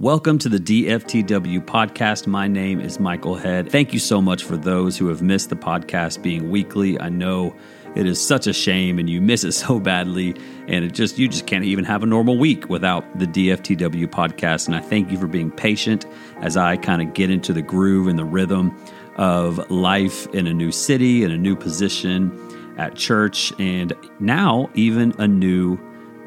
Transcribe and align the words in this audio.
Welcome 0.00 0.38
to 0.38 0.48
the 0.48 0.56
DFTW 0.56 1.62
podcast. 1.66 2.26
My 2.26 2.48
name 2.48 2.80
is 2.80 2.98
Michael 2.98 3.34
Head. 3.34 3.70
Thank 3.70 3.92
you 3.92 3.98
so 3.98 4.22
much 4.22 4.44
for 4.44 4.56
those 4.56 4.96
who 4.96 5.08
have 5.08 5.20
missed 5.20 5.50
the 5.50 5.56
podcast 5.56 6.22
being 6.22 6.48
weekly. 6.48 6.98
I 6.98 7.10
know 7.10 7.54
it 7.94 8.06
is 8.06 8.18
such 8.18 8.46
a 8.46 8.54
shame 8.54 8.98
and 8.98 9.10
you 9.10 9.20
miss 9.20 9.44
it 9.44 9.52
so 9.66 9.78
badly 9.78 10.34
and 10.68 10.86
it 10.86 10.94
just 10.94 11.18
you 11.18 11.28
just 11.28 11.46
can't 11.46 11.66
even 11.66 11.84
have 11.84 12.02
a 12.02 12.06
normal 12.06 12.38
week 12.38 12.70
without 12.70 13.18
the 13.18 13.26
DFTW 13.26 14.06
podcast 14.06 14.68
and 14.68 14.74
I 14.74 14.80
thank 14.80 15.10
you 15.10 15.18
for 15.18 15.26
being 15.26 15.50
patient 15.50 16.06
as 16.38 16.56
I 16.56 16.78
kind 16.78 17.02
of 17.02 17.12
get 17.12 17.28
into 17.28 17.52
the 17.52 17.60
groove 17.60 18.06
and 18.06 18.18
the 18.18 18.24
rhythm 18.24 18.74
of 19.16 19.70
life 19.70 20.26
in 20.28 20.46
a 20.46 20.54
new 20.54 20.72
city 20.72 21.24
in 21.24 21.30
a 21.30 21.36
new 21.36 21.54
position 21.54 22.32
at 22.78 22.94
church 22.94 23.52
and 23.58 23.92
now 24.18 24.70
even 24.72 25.12
a 25.18 25.28
new 25.28 25.78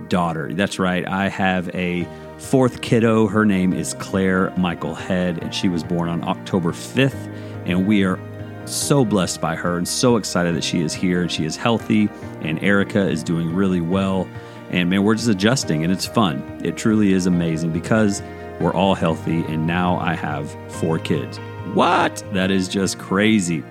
daughter. 0.10 0.54
That's 0.54 0.78
right. 0.78 1.08
I 1.08 1.28
have 1.30 1.74
a 1.74 2.08
fourth 2.38 2.82
kiddo. 2.82 3.28
Her 3.28 3.46
name 3.46 3.74
is 3.74 3.94
Claire 3.96 4.52
Michael 4.58 4.96
Head, 4.96 5.42
and 5.42 5.54
she 5.54 5.70
was 5.70 5.84
born 5.84 6.10
on 6.10 6.24
October 6.24 6.72
5th. 6.72 7.32
And 7.66 7.88
we 7.88 8.04
are 8.04 8.20
so 8.66 9.06
blessed 9.06 9.42
by 9.42 9.56
her 9.56 9.78
and 9.78 9.88
so 9.88 10.18
excited 10.18 10.56
that 10.56 10.64
she 10.64 10.82
is 10.82 10.94
here 10.94 11.22
and 11.22 11.32
she 11.32 11.46
is 11.46 11.56
healthy. 11.56 12.10
And 12.42 12.62
Erica 12.64 13.08
is 13.08 13.24
doing 13.24 13.54
really 13.54 13.82
well. 13.82 14.28
And 14.70 14.90
man, 14.90 15.04
we're 15.04 15.16
just 15.16 15.30
adjusting 15.30 15.84
and 15.84 15.92
it's 15.92 16.06
fun. 16.06 16.62
It 16.64 16.78
truly 16.78 17.14
is 17.14 17.26
amazing 17.26 17.72
because 17.72 18.22
we're 18.60 18.74
all 18.74 18.96
healthy. 18.96 19.44
And 19.46 19.68
now 19.68 19.98
I 19.98 20.16
have 20.16 20.52
four 20.74 21.00
kids. 21.00 21.38
What? 21.74 22.24
That 22.34 22.52
is 22.52 22.68
just 22.68 23.00
crazy. 23.00 23.64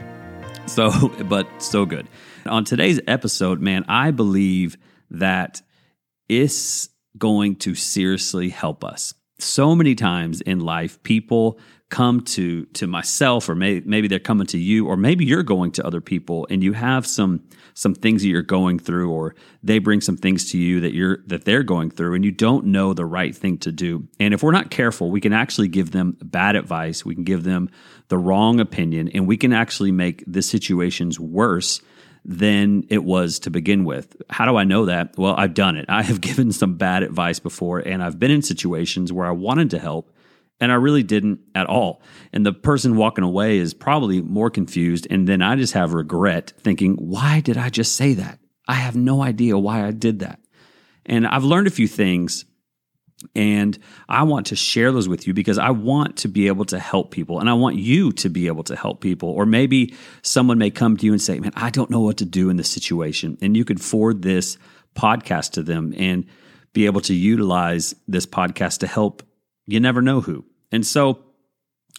So, 0.66 0.90
but 1.24 1.46
so 1.62 1.84
good. 1.84 2.08
On 2.46 2.64
today's 2.64 3.00
episode, 3.06 3.60
man, 3.60 3.84
I 3.88 4.10
believe 4.10 4.76
that 5.10 5.62
it's 6.28 6.88
going 7.18 7.56
to 7.56 7.74
seriously 7.74 8.48
help 8.48 8.84
us. 8.84 9.14
So 9.38 9.74
many 9.74 9.94
times 9.94 10.40
in 10.40 10.60
life, 10.60 11.02
people 11.02 11.58
come 11.92 12.22
to 12.22 12.64
to 12.66 12.86
myself, 12.86 13.48
or 13.48 13.54
may, 13.54 13.82
maybe 13.84 14.08
they're 14.08 14.18
coming 14.18 14.46
to 14.46 14.58
you, 14.58 14.86
or 14.86 14.96
maybe 14.96 15.26
you're 15.26 15.42
going 15.42 15.72
to 15.72 15.86
other 15.86 16.00
people, 16.00 16.46
and 16.48 16.62
you 16.64 16.72
have 16.72 17.06
some 17.06 17.44
some 17.74 17.94
things 17.94 18.22
that 18.22 18.28
you're 18.28 18.42
going 18.42 18.78
through, 18.78 19.10
or 19.10 19.34
they 19.62 19.78
bring 19.78 20.00
some 20.00 20.16
things 20.16 20.50
to 20.52 20.58
you 20.58 20.80
that 20.80 20.94
you're 20.94 21.18
that 21.26 21.44
they're 21.44 21.62
going 21.62 21.90
through, 21.90 22.14
and 22.14 22.24
you 22.24 22.30
don't 22.30 22.66
know 22.66 22.94
the 22.94 23.04
right 23.04 23.36
thing 23.36 23.58
to 23.58 23.70
do. 23.70 24.08
And 24.18 24.32
if 24.32 24.42
we're 24.42 24.52
not 24.52 24.70
careful, 24.70 25.10
we 25.10 25.20
can 25.20 25.34
actually 25.34 25.68
give 25.68 25.90
them 25.90 26.16
bad 26.22 26.56
advice. 26.56 27.04
We 27.04 27.14
can 27.14 27.24
give 27.24 27.42
them 27.42 27.68
the 28.08 28.18
wrong 28.18 28.58
opinion, 28.58 29.08
and 29.08 29.26
we 29.26 29.36
can 29.36 29.52
actually 29.52 29.92
make 29.92 30.24
the 30.26 30.42
situations 30.42 31.20
worse 31.20 31.82
than 32.24 32.84
it 32.88 33.04
was 33.04 33.38
to 33.40 33.50
begin 33.50 33.84
with. 33.84 34.16
How 34.30 34.46
do 34.46 34.56
I 34.56 34.64
know 34.64 34.86
that? 34.86 35.14
Well, 35.18 35.34
I've 35.36 35.54
done 35.54 35.76
it. 35.76 35.86
I 35.88 36.02
have 36.02 36.20
given 36.20 36.52
some 36.52 36.74
bad 36.74 37.02
advice 37.02 37.38
before, 37.38 37.80
and 37.80 38.02
I've 38.02 38.18
been 38.18 38.30
in 38.30 38.42
situations 38.42 39.12
where 39.12 39.26
I 39.26 39.32
wanted 39.32 39.70
to 39.70 39.78
help 39.78 40.12
and 40.62 40.70
I 40.70 40.76
really 40.76 41.02
didn't 41.02 41.40
at 41.56 41.66
all. 41.66 42.02
And 42.32 42.46
the 42.46 42.52
person 42.52 42.96
walking 42.96 43.24
away 43.24 43.58
is 43.58 43.74
probably 43.74 44.22
more 44.22 44.48
confused. 44.48 45.08
And 45.10 45.28
then 45.28 45.42
I 45.42 45.56
just 45.56 45.72
have 45.72 45.92
regret 45.92 46.52
thinking, 46.56 46.94
why 46.94 47.40
did 47.40 47.56
I 47.56 47.68
just 47.68 47.96
say 47.96 48.14
that? 48.14 48.38
I 48.68 48.74
have 48.74 48.94
no 48.94 49.22
idea 49.22 49.58
why 49.58 49.84
I 49.84 49.90
did 49.90 50.20
that. 50.20 50.38
And 51.04 51.26
I've 51.26 51.42
learned 51.42 51.66
a 51.66 51.72
few 51.72 51.88
things 51.88 52.44
and 53.34 53.78
I 54.08 54.22
want 54.22 54.46
to 54.46 54.56
share 54.56 54.92
those 54.92 55.08
with 55.08 55.26
you 55.26 55.34
because 55.34 55.58
I 55.58 55.70
want 55.70 56.18
to 56.18 56.28
be 56.28 56.46
able 56.46 56.64
to 56.66 56.78
help 56.78 57.10
people 57.10 57.40
and 57.40 57.48
I 57.48 57.54
want 57.54 57.76
you 57.76 58.12
to 58.12 58.28
be 58.28 58.46
able 58.46 58.64
to 58.64 58.76
help 58.76 59.00
people. 59.00 59.28
Or 59.30 59.46
maybe 59.46 59.94
someone 60.22 60.58
may 60.58 60.70
come 60.70 60.96
to 60.96 61.06
you 61.06 61.12
and 61.12 61.20
say, 61.20 61.38
Man, 61.40 61.52
I 61.56 61.70
don't 61.70 61.90
know 61.90 62.00
what 62.00 62.18
to 62.18 62.24
do 62.24 62.50
in 62.50 62.56
this 62.56 62.70
situation. 62.70 63.38
And 63.40 63.56
you 63.56 63.64
could 63.64 63.80
forward 63.80 64.22
this 64.22 64.58
podcast 64.94 65.52
to 65.52 65.62
them 65.62 65.94
and 65.96 66.26
be 66.72 66.86
able 66.86 67.00
to 67.02 67.14
utilize 67.14 67.94
this 68.08 68.26
podcast 68.26 68.78
to 68.78 68.86
help 68.86 69.22
you 69.66 69.80
never 69.80 70.02
know 70.02 70.20
who. 70.20 70.44
And 70.70 70.86
so 70.86 71.24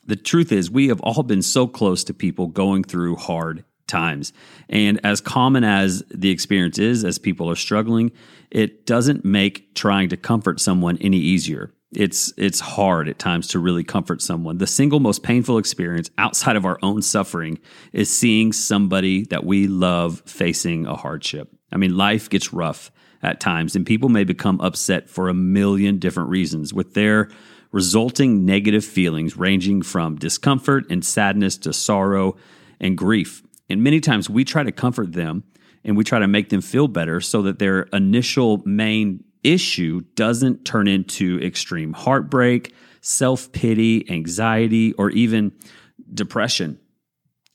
the 0.06 0.16
truth 0.16 0.52
is, 0.52 0.70
we 0.70 0.90
have 0.90 1.02
all 1.02 1.24
been 1.24 1.42
so 1.42 1.68
close 1.68 2.04
to 2.06 2.14
people 2.14 2.48
going 2.48 2.84
through 2.84 3.16
hard 3.16 3.64
times. 3.94 4.34
And 4.70 5.00
as 5.06 5.22
common 5.22 5.64
as 5.64 6.04
the 6.10 6.32
experience 6.32 6.80
is, 6.80 7.06
as 7.06 7.20
people 7.20 7.50
are 7.50 7.56
struggling, 7.56 8.12
it 8.50 8.86
doesn't 8.86 9.24
make 9.24 9.76
trying 9.76 10.10
to 10.10 10.18
comfort 10.18 10.60
someone 10.60 10.98
any 11.00 11.18
easier. 11.18 11.72
It's 11.96 12.34
it's 12.38 12.60
hard 12.60 13.08
at 13.08 13.20
times 13.20 13.48
to 13.50 13.60
really 13.60 13.84
comfort 13.84 14.20
someone. 14.22 14.58
The 14.58 14.66
single 14.66 15.00
most 15.00 15.22
painful 15.22 15.60
experience 15.60 16.10
outside 16.18 16.56
of 16.56 16.66
our 16.66 16.80
own 16.82 17.04
suffering 17.04 17.60
is 17.92 18.10
seeing 18.10 18.52
somebody 18.52 19.26
that 19.26 19.46
we 19.46 19.68
love 19.68 20.24
facing 20.26 20.88
a 20.88 20.96
hardship. 20.96 21.50
I 21.72 21.78
mean, 21.78 21.96
life 21.96 22.30
gets 22.30 22.52
rough 22.52 22.92
at 23.22 23.40
times 23.40 23.76
and 23.76 23.86
people 23.86 24.10
may 24.10 24.24
become 24.24 24.60
upset 24.60 25.08
for 25.08 25.30
a 25.30 25.36
million 25.36 26.00
different 26.00 26.30
reasons 26.30 26.74
with 26.74 26.96
their 26.96 27.30
resulting 27.72 28.44
negative 28.46 28.86
feelings 28.86 29.38
ranging 29.38 29.84
from 29.84 30.16
discomfort 30.16 30.86
and 30.90 31.06
sadness 31.06 31.58
to 31.58 31.74
sorrow 31.74 32.36
and 32.80 32.98
grief. 32.98 33.44
And 33.74 33.84
many 33.84 34.00
times 34.00 34.30
we 34.30 34.46
try 34.46 34.62
to 34.62 34.72
comfort 34.72 35.14
them 35.14 35.44
and 35.84 35.98
we 35.98 36.04
try 36.04 36.20
to 36.20 36.28
make 36.28 36.50
them 36.50 36.62
feel 36.62 36.88
better 36.88 37.20
so 37.20 37.42
that 37.42 37.58
their 37.58 37.82
initial 37.92 38.62
main 38.66 39.24
issue 39.44 40.02
doesn't 40.14 40.64
turn 40.64 40.88
into 40.88 41.40
extreme 41.42 41.92
heartbreak, 41.92 42.72
self 43.02 43.52
pity, 43.52 44.08
anxiety, 44.12 44.94
or 44.94 45.10
even 45.10 45.52
depression. 46.14 46.80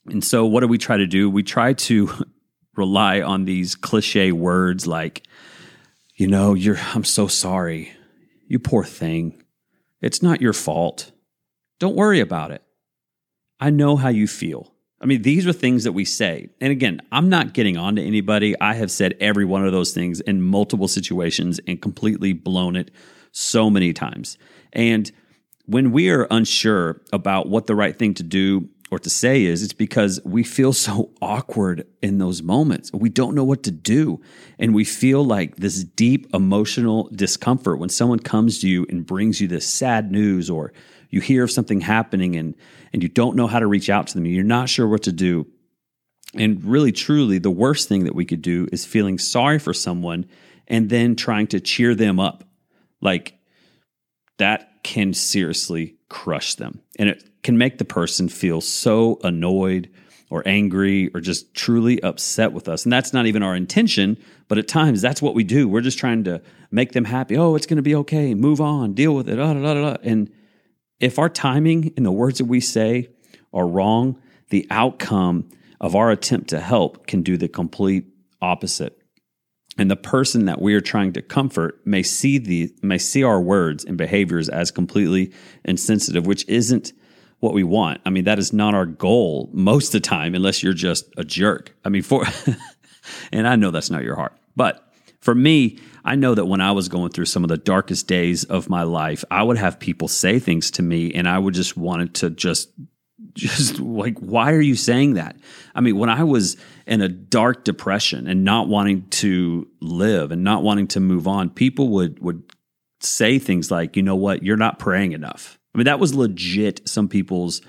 And 0.07 0.21
so, 0.21 0.45
what 0.45 0.59
do 0.59 0.67
we 0.67 0.77
try 0.77 0.97
to 0.97 1.07
do? 1.07 1.29
We 1.29 1.41
try 1.41 1.71
to 1.73 2.11
rely 2.75 3.21
on 3.21 3.45
these 3.45 3.75
cliche 3.75 4.33
words 4.33 4.85
like, 4.85 5.23
you 6.15 6.27
know, 6.27 6.53
you're, 6.53 6.79
I'm 6.93 7.05
so 7.05 7.27
sorry. 7.27 7.93
You 8.45 8.59
poor 8.59 8.83
thing. 8.83 9.41
It's 10.01 10.21
not 10.21 10.41
your 10.41 10.53
fault. 10.53 11.13
Don't 11.79 11.95
worry 11.95 12.19
about 12.19 12.51
it. 12.51 12.61
I 13.57 13.69
know 13.69 13.95
how 13.95 14.09
you 14.09 14.27
feel. 14.27 14.73
I 15.01 15.05
mean, 15.05 15.21
these 15.21 15.47
are 15.47 15.53
things 15.53 15.85
that 15.85 15.93
we 15.93 16.03
say. 16.03 16.49
And 16.59 16.71
again, 16.71 17.01
I'm 17.11 17.29
not 17.29 17.53
getting 17.53 17.77
on 17.77 17.95
to 17.95 18.03
anybody. 18.03 18.59
I 18.59 18.73
have 18.73 18.91
said 18.91 19.15
every 19.19 19.45
one 19.45 19.65
of 19.65 19.71
those 19.71 19.93
things 19.93 20.19
in 20.19 20.41
multiple 20.41 20.87
situations 20.87 21.59
and 21.67 21.81
completely 21.81 22.33
blown 22.33 22.75
it 22.75 22.91
so 23.31 23.69
many 23.69 23.93
times. 23.93 24.37
And 24.73 25.09
when 25.65 25.91
we 25.91 26.09
are 26.09 26.27
unsure 26.31 27.01
about 27.13 27.47
what 27.47 27.67
the 27.67 27.75
right 27.75 27.97
thing 27.97 28.13
to 28.15 28.23
do 28.23 28.67
or 28.91 28.99
to 28.99 29.09
say 29.09 29.43
is, 29.43 29.63
it's 29.63 29.71
because 29.71 30.19
we 30.25 30.43
feel 30.43 30.73
so 30.73 31.11
awkward 31.21 31.87
in 32.01 32.17
those 32.17 32.41
moments. 32.41 32.91
We 32.91 33.09
don't 33.09 33.35
know 33.35 33.43
what 33.43 33.63
to 33.63 33.71
do. 33.71 34.19
And 34.57 34.73
we 34.73 34.83
feel 34.83 35.23
like 35.23 35.57
this 35.57 35.83
deep 35.83 36.27
emotional 36.33 37.09
discomfort 37.13 37.79
when 37.79 37.89
someone 37.89 38.19
comes 38.19 38.59
to 38.59 38.67
you 38.67 38.85
and 38.89 39.05
brings 39.05 39.39
you 39.39 39.47
this 39.47 39.69
sad 39.69 40.11
news 40.11 40.49
or 40.49 40.73
you 41.09 41.21
hear 41.21 41.43
of 41.43 41.51
something 41.51 41.81
happening 41.81 42.35
and 42.35 42.55
and 42.93 43.03
you 43.03 43.09
don't 43.09 43.35
know 43.35 43.47
how 43.47 43.59
to 43.59 43.67
reach 43.67 43.89
out 43.89 44.07
to 44.07 44.13
them, 44.15 44.25
you're 44.25 44.43
not 44.43 44.69
sure 44.69 44.87
what 44.87 45.03
to 45.03 45.11
do. 45.11 45.47
And 46.35 46.63
really, 46.63 46.91
truly, 46.91 47.39
the 47.39 47.51
worst 47.51 47.87
thing 47.87 48.03
that 48.03 48.15
we 48.15 48.25
could 48.25 48.41
do 48.41 48.67
is 48.71 48.85
feeling 48.85 49.17
sorry 49.17 49.59
for 49.59 49.73
someone 49.73 50.27
and 50.67 50.89
then 50.89 51.15
trying 51.15 51.47
to 51.47 51.59
cheer 51.59 51.95
them 51.95 52.19
up. 52.19 52.43
Like 53.01 53.37
that 54.37 54.83
can 54.83 55.13
seriously 55.13 55.95
crush 56.09 56.55
them. 56.55 56.81
And 56.97 57.09
it 57.09 57.41
can 57.43 57.57
make 57.57 57.77
the 57.77 57.85
person 57.85 58.29
feel 58.29 58.61
so 58.61 59.19
annoyed 59.23 59.89
or 60.29 60.43
angry 60.47 61.09
or 61.13 61.21
just 61.21 61.53
truly 61.55 62.01
upset 62.03 62.53
with 62.53 62.67
us. 62.67 62.83
And 62.83 62.93
that's 62.93 63.13
not 63.13 63.25
even 63.25 63.41
our 63.41 63.55
intention, 63.55 64.17
but 64.47 64.57
at 64.57 64.67
times 64.67 65.01
that's 65.01 65.21
what 65.21 65.33
we 65.33 65.43
do. 65.43 65.67
We're 65.67 65.81
just 65.81 65.97
trying 65.97 66.23
to 66.25 66.41
make 66.71 66.91
them 66.91 67.05
happy. 67.05 67.37
Oh, 67.37 67.55
it's 67.55 67.65
going 67.65 67.77
to 67.77 67.83
be 67.83 67.95
okay. 67.95 68.35
Move 68.35 68.61
on. 68.61 68.93
Deal 68.93 69.15
with 69.15 69.27
it. 69.27 69.39
Ah, 69.39 69.53
da, 69.53 69.97
and 70.03 70.31
if 70.99 71.19
our 71.19 71.29
timing 71.29 71.93
and 71.95 72.05
the 72.05 72.11
words 72.11 72.39
that 72.39 72.45
we 72.45 72.59
say 72.59 73.09
are 73.53 73.67
wrong, 73.67 74.21
the 74.49 74.67
outcome 74.69 75.49
of 75.79 75.95
our 75.95 76.11
attempt 76.11 76.49
to 76.49 76.59
help 76.59 77.07
can 77.07 77.21
do 77.21 77.37
the 77.37 77.47
complete 77.47 78.05
opposite. 78.41 78.95
And 79.77 79.89
the 79.89 79.95
person 79.95 80.45
that 80.45 80.61
we 80.61 80.73
are 80.73 80.81
trying 80.81 81.13
to 81.13 81.21
comfort 81.21 81.79
may 81.85 82.03
see 82.03 82.37
the 82.37 82.73
may 82.81 82.97
see 82.97 83.23
our 83.23 83.39
words 83.39 83.85
and 83.85 83.97
behaviors 83.97 84.49
as 84.49 84.71
completely 84.71 85.31
insensitive, 85.63 86.27
which 86.27 86.47
isn't 86.49 86.91
what 87.39 87.53
we 87.53 87.63
want. 87.63 88.01
I 88.05 88.09
mean, 88.09 88.25
that 88.25 88.39
is 88.39 88.51
not 88.51 88.73
our 88.73 88.85
goal 88.85 89.49
most 89.53 89.95
of 89.95 90.01
the 90.01 90.07
time, 90.07 90.35
unless 90.35 90.61
you're 90.61 90.73
just 90.73 91.05
a 91.15 91.23
jerk. 91.23 91.73
I 91.85 91.89
mean, 91.89 92.01
for 92.01 92.25
and 93.31 93.47
I 93.47 93.55
know 93.55 93.71
that's 93.71 93.89
not 93.89 94.03
your 94.03 94.15
heart. 94.15 94.33
But 94.55 94.88
for 95.21 95.35
me, 95.35 95.79
I 96.05 96.15
know 96.15 96.33
that 96.33 96.45
when 96.45 96.61
I 96.61 96.71
was 96.71 96.87
going 96.87 97.11
through 97.11 97.25
some 97.25 97.43
of 97.43 97.49
the 97.49 97.57
darkest 97.57 98.07
days 98.07 98.45
of 98.45 98.69
my 98.69 98.83
life, 98.83 99.23
I 99.29 99.43
would 99.43 99.57
have 99.57 99.79
people 99.79 100.07
say 100.07 100.39
things 100.39 100.71
to 100.71 100.81
me 100.81 101.13
and 101.13 101.27
I 101.27 101.37
would 101.37 101.53
just 101.53 101.77
wanted 101.77 102.15
to 102.15 102.29
just 102.29 102.69
just 103.33 103.79
like 103.79 104.17
why 104.19 104.51
are 104.53 104.61
you 104.61 104.75
saying 104.75 105.13
that? 105.15 105.35
I 105.75 105.81
mean, 105.81 105.97
when 105.97 106.09
I 106.09 106.23
was 106.23 106.57
in 106.87 107.01
a 107.01 107.09
dark 107.09 107.63
depression 107.63 108.27
and 108.27 108.43
not 108.43 108.67
wanting 108.67 109.07
to 109.09 109.67
live 109.81 110.31
and 110.31 110.43
not 110.43 110.63
wanting 110.63 110.87
to 110.87 110.99
move 110.99 111.27
on, 111.27 111.49
people 111.49 111.89
would 111.89 112.19
would 112.19 112.43
say 113.01 113.37
things 113.37 113.69
like, 113.69 113.95
"You 113.95 114.03
know 114.03 114.15
what? 114.15 114.43
You're 114.43 114.57
not 114.57 114.79
praying 114.79 115.11
enough." 115.11 115.59
I 115.75 115.77
mean, 115.77 115.85
that 115.85 115.99
was 115.99 116.15
legit 116.15 116.87
some 116.87 117.07
people's 117.07 117.61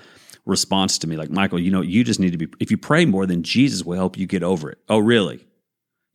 response 0.45 0.97
to 0.99 1.07
me 1.07 1.17
like, 1.17 1.29
"Michael, 1.29 1.59
you 1.59 1.69
know, 1.69 1.81
you 1.81 2.03
just 2.03 2.19
need 2.19 2.31
to 2.31 2.37
be 2.37 2.47
if 2.59 2.71
you 2.71 2.77
pray 2.77 3.05
more, 3.05 3.25
then 3.25 3.43
Jesus 3.43 3.83
will 3.85 3.97
help 3.97 4.17
you 4.17 4.25
get 4.25 4.43
over 4.43 4.69
it." 4.71 4.79
Oh, 4.89 4.99
really? 4.99 5.45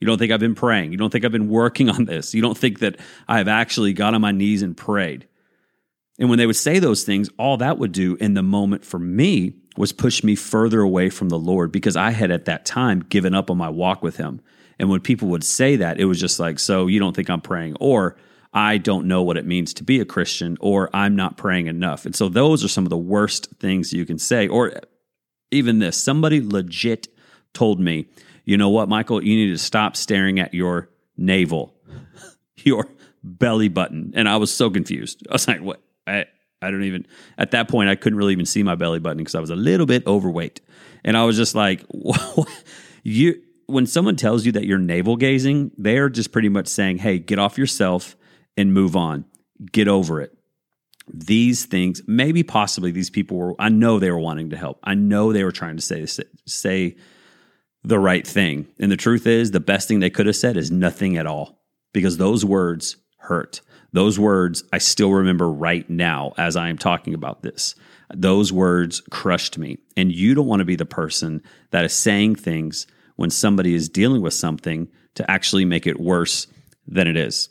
You 0.07 0.13
don't 0.13 0.19
think 0.19 0.31
I've 0.31 0.39
been 0.39 0.55
praying. 0.55 0.93
You 0.93 0.99
don't 0.99 1.11
think 1.11 1.25
I've 1.25 1.33
been 1.33 1.49
working 1.49 1.91
on 1.91 2.05
this. 2.05 2.33
You 2.33 2.41
don't 2.41 2.57
think 2.57 2.79
that 2.79 3.01
I 3.27 3.39
have 3.39 3.49
actually 3.49 3.93
got 3.93 4.15
on 4.15 4.21
my 4.21 4.31
knees 4.31 4.63
and 4.63 4.77
prayed. 4.77 5.27
And 6.21 6.31
when 6.31 6.39
they 6.39 6.47
would 6.47 6.55
say 6.55 6.79
those 6.79 7.03
things, 7.03 7.29
all 7.41 7.57
that 7.57 7.79
would 7.79 7.91
do 7.91 8.15
in 8.21 8.35
the 8.35 8.43
moment 8.43 8.85
for 8.85 9.01
me 9.01 9.55
was 9.77 9.91
push 9.91 10.23
me 10.23 10.37
further 10.37 10.81
away 10.81 11.11
from 11.11 11.29
the 11.29 11.41
Lord 11.41 11.73
because 11.73 11.97
I 11.97 12.13
had 12.13 12.31
at 12.31 12.45
that 12.45 12.65
time 12.65 13.01
given 13.01 13.35
up 13.35 13.51
on 13.51 13.59
my 13.59 13.69
walk 13.69 14.01
with 14.01 14.17
Him. 14.17 14.41
And 14.79 14.89
when 14.89 15.01
people 15.01 15.27
would 15.31 15.43
say 15.43 15.75
that, 15.75 15.99
it 15.99 16.05
was 16.05 16.21
just 16.21 16.39
like, 16.39 16.61
so 16.61 16.87
you 16.87 17.01
don't 17.01 17.17
think 17.17 17.29
I'm 17.29 17.41
praying, 17.41 17.77
or 17.81 18.17
I 18.55 18.79
don't 18.79 19.09
know 19.09 19.25
what 19.25 19.37
it 19.37 19.45
means 19.45 19.75
to 19.75 19.83
be 19.83 19.99
a 19.99 20.05
Christian, 20.05 20.57
or 20.61 20.89
I'm 20.95 21.17
not 21.17 21.37
praying 21.37 21.67
enough. 21.67 22.07
And 22.07 22.15
so 22.15 22.29
those 22.29 22.63
are 22.63 22.69
some 22.69 22.87
of 22.87 22.91
the 22.91 22.97
worst 22.97 23.49
things 23.59 23.93
you 23.93 24.07
can 24.07 24.21
say. 24.21 24.47
Or 24.47 24.73
even 25.51 25.81
this 25.81 26.01
somebody 26.01 26.41
legit 26.41 27.09
told 27.53 27.81
me, 27.81 28.07
you 28.47 28.57
know 28.57 28.71
what, 28.71 28.89
Michael, 28.89 29.23
you 29.23 29.35
need 29.35 29.51
to 29.51 29.59
stop 29.59 29.97
staring 29.97 30.39
at 30.39 30.55
your 30.55 30.89
navel, 31.17 31.75
your 32.57 32.87
belly 33.23 33.69
button. 33.69 34.13
And 34.15 34.29
I 34.29 34.37
was 34.37 34.55
so 34.55 34.71
confused. 34.71 35.27
I 35.29 35.33
was 35.33 35.49
like, 35.49 35.61
what? 35.61 35.83
I, 36.07 36.27
I 36.63 36.71
don't 36.71 36.85
even, 36.85 37.07
at 37.37 37.51
that 37.51 37.69
point, 37.69 37.91
I 37.91 37.97
couldn't 37.97 38.17
really 38.17 38.33
even 38.33 38.47
see 38.47 38.63
my 38.63 38.77
belly 38.77 39.01
button 39.01 39.19
because 39.19 39.35
I 39.35 39.41
was 39.41 39.51
a 39.51 39.57
little 39.57 39.85
bit 39.85 40.07
overweight. 40.07 40.61
And 41.05 41.17
I 41.17 41.25
was 41.25 41.37
just 41.37 41.57
like, 41.57 41.85
you, 43.03 43.43
when 43.67 43.87
someone 43.87 44.15
tells 44.15 44.47
you 44.47 44.53
that 44.53 44.65
you're 44.65 44.79
navel 44.79 45.17
gazing, 45.17 45.73
they're 45.77 46.09
just 46.09 46.31
pretty 46.31 46.49
much 46.49 46.69
saying, 46.69 46.99
hey, 46.99 47.19
get 47.19 47.41
off 47.41 47.59
yourself 47.59 48.17
and 48.57 48.73
move 48.73 48.95
on. 48.95 49.25
Get 49.73 49.89
over 49.89 50.21
it. 50.21 50.33
These 51.13 51.67
things, 51.67 52.03
maybe 52.07 52.45
possibly 52.45 52.93
these 52.93 53.11
people 53.11 53.37
were, 53.37 53.55
I 53.59 53.71
know 53.71 53.99
they 53.99 54.11
were 54.11 54.19
wanting 54.19 54.51
to 54.51 54.57
help. 54.57 54.79
I 54.85 54.95
know 54.95 55.33
they 55.33 55.45
were 55.45 55.53
trying 55.53 55.77
to 55.77 55.83
say, 55.83 56.07
say 56.47 56.97
the 57.87 57.99
right 58.01 58.27
thing. 58.27 58.67
And 58.81 58.91
the 58.91 58.97
truth 58.97 59.29
is, 59.29 59.53
the 59.53 59.61
best 59.61 59.87
thing 59.87 60.01
they 60.01 60.11
could 60.11 60.27
have 60.27 60.35
said 60.35 60.57
is 60.57 60.73
nothing 60.73 61.17
at 61.17 61.27
all 61.27 61.63
because 61.95 62.17
those 62.17 62.45
words 62.45 62.97
hurt. 63.19 63.61
Those 63.93 64.19
words 64.19 64.65
I 64.73 64.79
still 64.79 65.13
remember 65.13 65.49
right 65.49 65.89
now 65.89 66.35
as 66.37 66.57
I 66.57 66.69
am 66.69 66.79
talking 66.79 67.15
about 67.15 67.43
this. 67.43 67.77
Those 68.13 68.53
words 68.53 69.03
crushed 69.11 69.57
me. 69.57 69.79
And 69.97 70.13
you 70.13 70.35
don't 70.35 70.49
want 70.49 70.61
to 70.61 70.67
be 70.67 70.75
the 70.75 70.85
person 70.85 71.43
that 71.71 71.85
is 71.85 71.95
saying 71.95 72.35
things 72.35 72.89
when 73.15 73.31
somebody 73.31 73.73
is 73.73 73.89
dealing 73.89 74.21
with 74.21 74.35
something 74.35 74.89
to 75.15 75.31
actually 75.31 75.65
make 75.65 75.87
it 75.87 76.01
worse 76.01 76.49
than 76.89 77.07
it 77.07 77.17
is. 77.17 77.49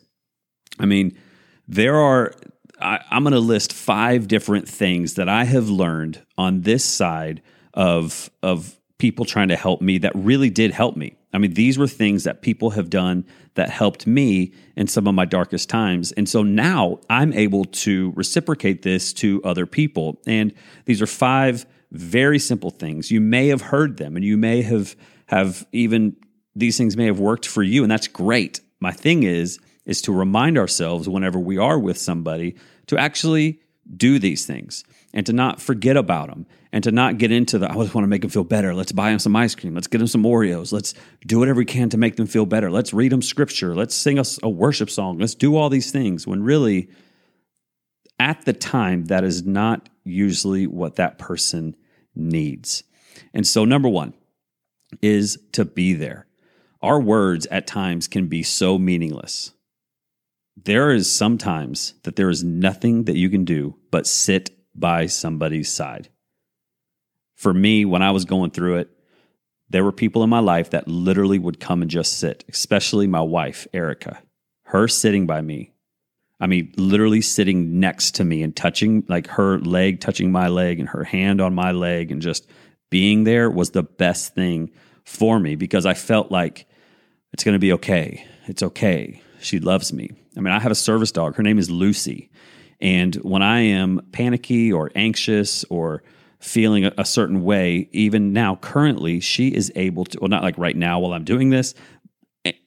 I 0.79 0.85
mean, 0.85 1.17
there 1.65 1.95
are, 1.95 2.33
I, 2.79 2.99
am 3.09 3.23
going 3.23 3.31
to 3.33 3.39
list 3.39 3.71
five 3.71 4.27
different 4.27 4.67
things 4.67 5.13
that 5.13 5.29
I 5.29 5.45
have 5.45 5.69
learned 5.69 6.21
on 6.37 6.61
this 6.61 6.83
side 6.83 7.41
of, 7.73 8.29
of 8.43 8.77
people 8.97 9.25
trying 9.25 9.49
to 9.49 9.55
help 9.55 9.81
me 9.81 9.97
that 9.99 10.13
really 10.15 10.49
did 10.49 10.71
help 10.71 10.95
me. 10.95 11.17
I 11.33 11.37
mean, 11.37 11.53
these 11.53 11.77
were 11.77 11.87
things 11.87 12.23
that 12.23 12.41
people 12.41 12.71
have 12.71 12.89
done 12.89 13.25
that 13.55 13.69
helped 13.69 14.07
me 14.07 14.53
in 14.77 14.87
some 14.87 15.05
of 15.05 15.13
my 15.13 15.25
darkest 15.25 15.69
times. 15.69 16.13
And 16.13 16.29
so 16.29 16.43
now 16.43 16.99
I'm 17.09 17.33
able 17.33 17.65
to 17.65 18.13
reciprocate 18.15 18.83
this 18.83 19.11
to 19.13 19.43
other 19.43 19.65
people. 19.65 20.21
And 20.25 20.53
these 20.85 21.01
are 21.01 21.07
five 21.07 21.65
very 21.91 22.39
simple 22.39 22.69
things. 22.69 23.11
You 23.11 23.21
may 23.21 23.47
have 23.47 23.61
heard 23.61 23.97
them 23.97 24.15
and 24.15 24.23
you 24.23 24.37
may 24.37 24.61
have 24.61 24.95
have 25.27 25.65
even 25.71 26.15
these 26.55 26.77
things 26.77 26.95
may 26.95 27.05
have 27.05 27.19
worked 27.19 27.47
for 27.47 27.63
you 27.63 27.83
and 27.83 27.91
that's 27.91 28.07
great. 28.07 28.61
My 28.79 28.91
thing 28.91 29.23
is 29.23 29.59
is 29.85 30.01
to 30.03 30.13
remind 30.13 30.57
ourselves 30.57 31.07
whenever 31.07 31.39
we 31.39 31.57
are 31.57 31.77
with 31.77 31.97
somebody 31.97 32.55
to 32.87 32.97
actually 32.97 33.59
do 33.93 34.19
these 34.19 34.45
things 34.45 34.83
and 35.13 35.25
to 35.25 35.33
not 35.33 35.61
forget 35.61 35.95
about 35.95 36.29
them 36.29 36.45
and 36.71 36.83
to 36.83 36.91
not 36.91 37.17
get 37.17 37.31
into 37.31 37.57
the, 37.57 37.69
I 37.69 37.75
just 37.75 37.93
want 37.93 38.03
to 38.03 38.09
make 38.09 38.21
them 38.21 38.29
feel 38.29 38.43
better. 38.43 38.73
Let's 38.73 38.91
buy 38.91 39.11
them 39.11 39.19
some 39.19 39.35
ice 39.35 39.55
cream. 39.55 39.75
Let's 39.75 39.87
get 39.87 39.99
them 39.99 40.07
some 40.07 40.23
Oreos. 40.23 40.71
Let's 40.71 40.93
do 41.25 41.39
whatever 41.39 41.59
we 41.59 41.65
can 41.65 41.89
to 41.89 41.97
make 41.97 42.15
them 42.15 42.27
feel 42.27 42.45
better. 42.45 42.71
Let's 42.71 42.93
read 42.93 43.11
them 43.11 43.21
scripture. 43.21 43.75
Let's 43.75 43.95
sing 43.95 44.19
us 44.19 44.39
a, 44.43 44.49
worship 44.49 44.89
song. 44.89 45.19
Let's 45.19 45.35
do 45.35 45.55
all 45.55 45.69
these 45.69 45.91
things 45.91 46.25
when 46.25 46.43
really, 46.43 46.89
at 48.19 48.45
the 48.45 48.53
time, 48.53 49.05
that 49.05 49.23
is 49.23 49.45
not 49.45 49.89
usually 50.03 50.65
what 50.65 50.95
that 50.95 51.17
person 51.17 51.75
needs. 52.15 52.83
And 53.33 53.45
so, 53.45 53.65
number 53.65 53.89
one 53.89 54.13
is 55.01 55.37
to 55.51 55.65
be 55.65 55.93
there. 55.93 56.25
Our 56.81 57.01
words 57.01 57.45
at 57.47 57.67
times 57.67 58.07
can 58.07 58.27
be 58.27 58.43
so 58.43 58.77
meaningless 58.77 59.51
there 60.55 60.91
is 60.91 61.11
sometimes 61.11 61.93
that 62.03 62.15
there 62.15 62.29
is 62.29 62.43
nothing 62.43 63.05
that 63.05 63.17
you 63.17 63.29
can 63.29 63.45
do 63.45 63.75
but 63.91 64.07
sit 64.07 64.51
by 64.73 65.05
somebody's 65.05 65.71
side. 65.71 66.09
For 67.35 67.53
me, 67.53 67.85
when 67.85 68.01
I 68.01 68.11
was 68.11 68.25
going 68.25 68.51
through 68.51 68.77
it, 68.77 68.89
there 69.69 69.83
were 69.83 69.91
people 69.91 70.23
in 70.23 70.29
my 70.29 70.39
life 70.39 70.69
that 70.69 70.87
literally 70.87 71.39
would 71.39 71.59
come 71.59 71.81
and 71.81 71.91
just 71.91 72.19
sit, 72.19 72.45
especially 72.49 73.07
my 73.07 73.21
wife, 73.21 73.67
Erica. 73.73 74.21
Her 74.63 74.87
sitting 74.87 75.25
by 75.25 75.41
me. 75.41 75.73
I 76.39 76.47
mean, 76.47 76.73
literally 76.77 77.21
sitting 77.21 77.79
next 77.79 78.15
to 78.15 78.23
me 78.23 78.43
and 78.43 78.55
touching, 78.55 79.05
like 79.07 79.27
her 79.27 79.59
leg 79.59 80.01
touching 80.01 80.31
my 80.31 80.47
leg 80.47 80.79
and 80.79 80.89
her 80.89 81.03
hand 81.03 81.41
on 81.41 81.55
my 81.55 81.71
leg 81.71 82.11
and 82.11 82.21
just 82.21 82.47
being 82.89 83.23
there 83.23 83.49
was 83.49 83.71
the 83.71 83.83
best 83.83 84.35
thing 84.35 84.71
for 85.03 85.39
me 85.39 85.55
because 85.55 85.85
I 85.85 85.93
felt 85.93 86.31
like 86.31 86.67
it's 87.33 87.43
going 87.43 87.53
to 87.53 87.59
be 87.59 87.73
okay. 87.73 88.25
It's 88.47 88.63
okay. 88.63 89.21
She 89.45 89.59
loves 89.59 89.93
me. 89.93 90.09
I 90.35 90.39
mean, 90.41 90.53
I 90.53 90.59
have 90.59 90.71
a 90.71 90.75
service 90.75 91.11
dog. 91.11 91.35
Her 91.35 91.43
name 91.43 91.59
is 91.59 91.69
Lucy. 91.69 92.31
And 92.81 93.15
when 93.17 93.43
I 93.43 93.59
am 93.61 94.01
panicky 94.11 94.73
or 94.73 94.91
anxious 94.95 95.63
or 95.65 96.01
feeling 96.39 96.85
a, 96.85 96.91
a, 96.97 97.05
certain 97.05 97.43
way, 97.43 97.87
even 97.91 98.33
now, 98.33 98.55
currently, 98.55 99.19
she 99.19 99.49
is 99.49 99.71
able 99.75 100.05
to, 100.05 100.19
well, 100.19 100.29
not 100.29 100.41
like 100.41 100.57
right 100.57 100.75
now 100.75 100.99
while 100.99 101.13
I'm 101.13 101.23
doing 101.23 101.51
this, 101.51 101.75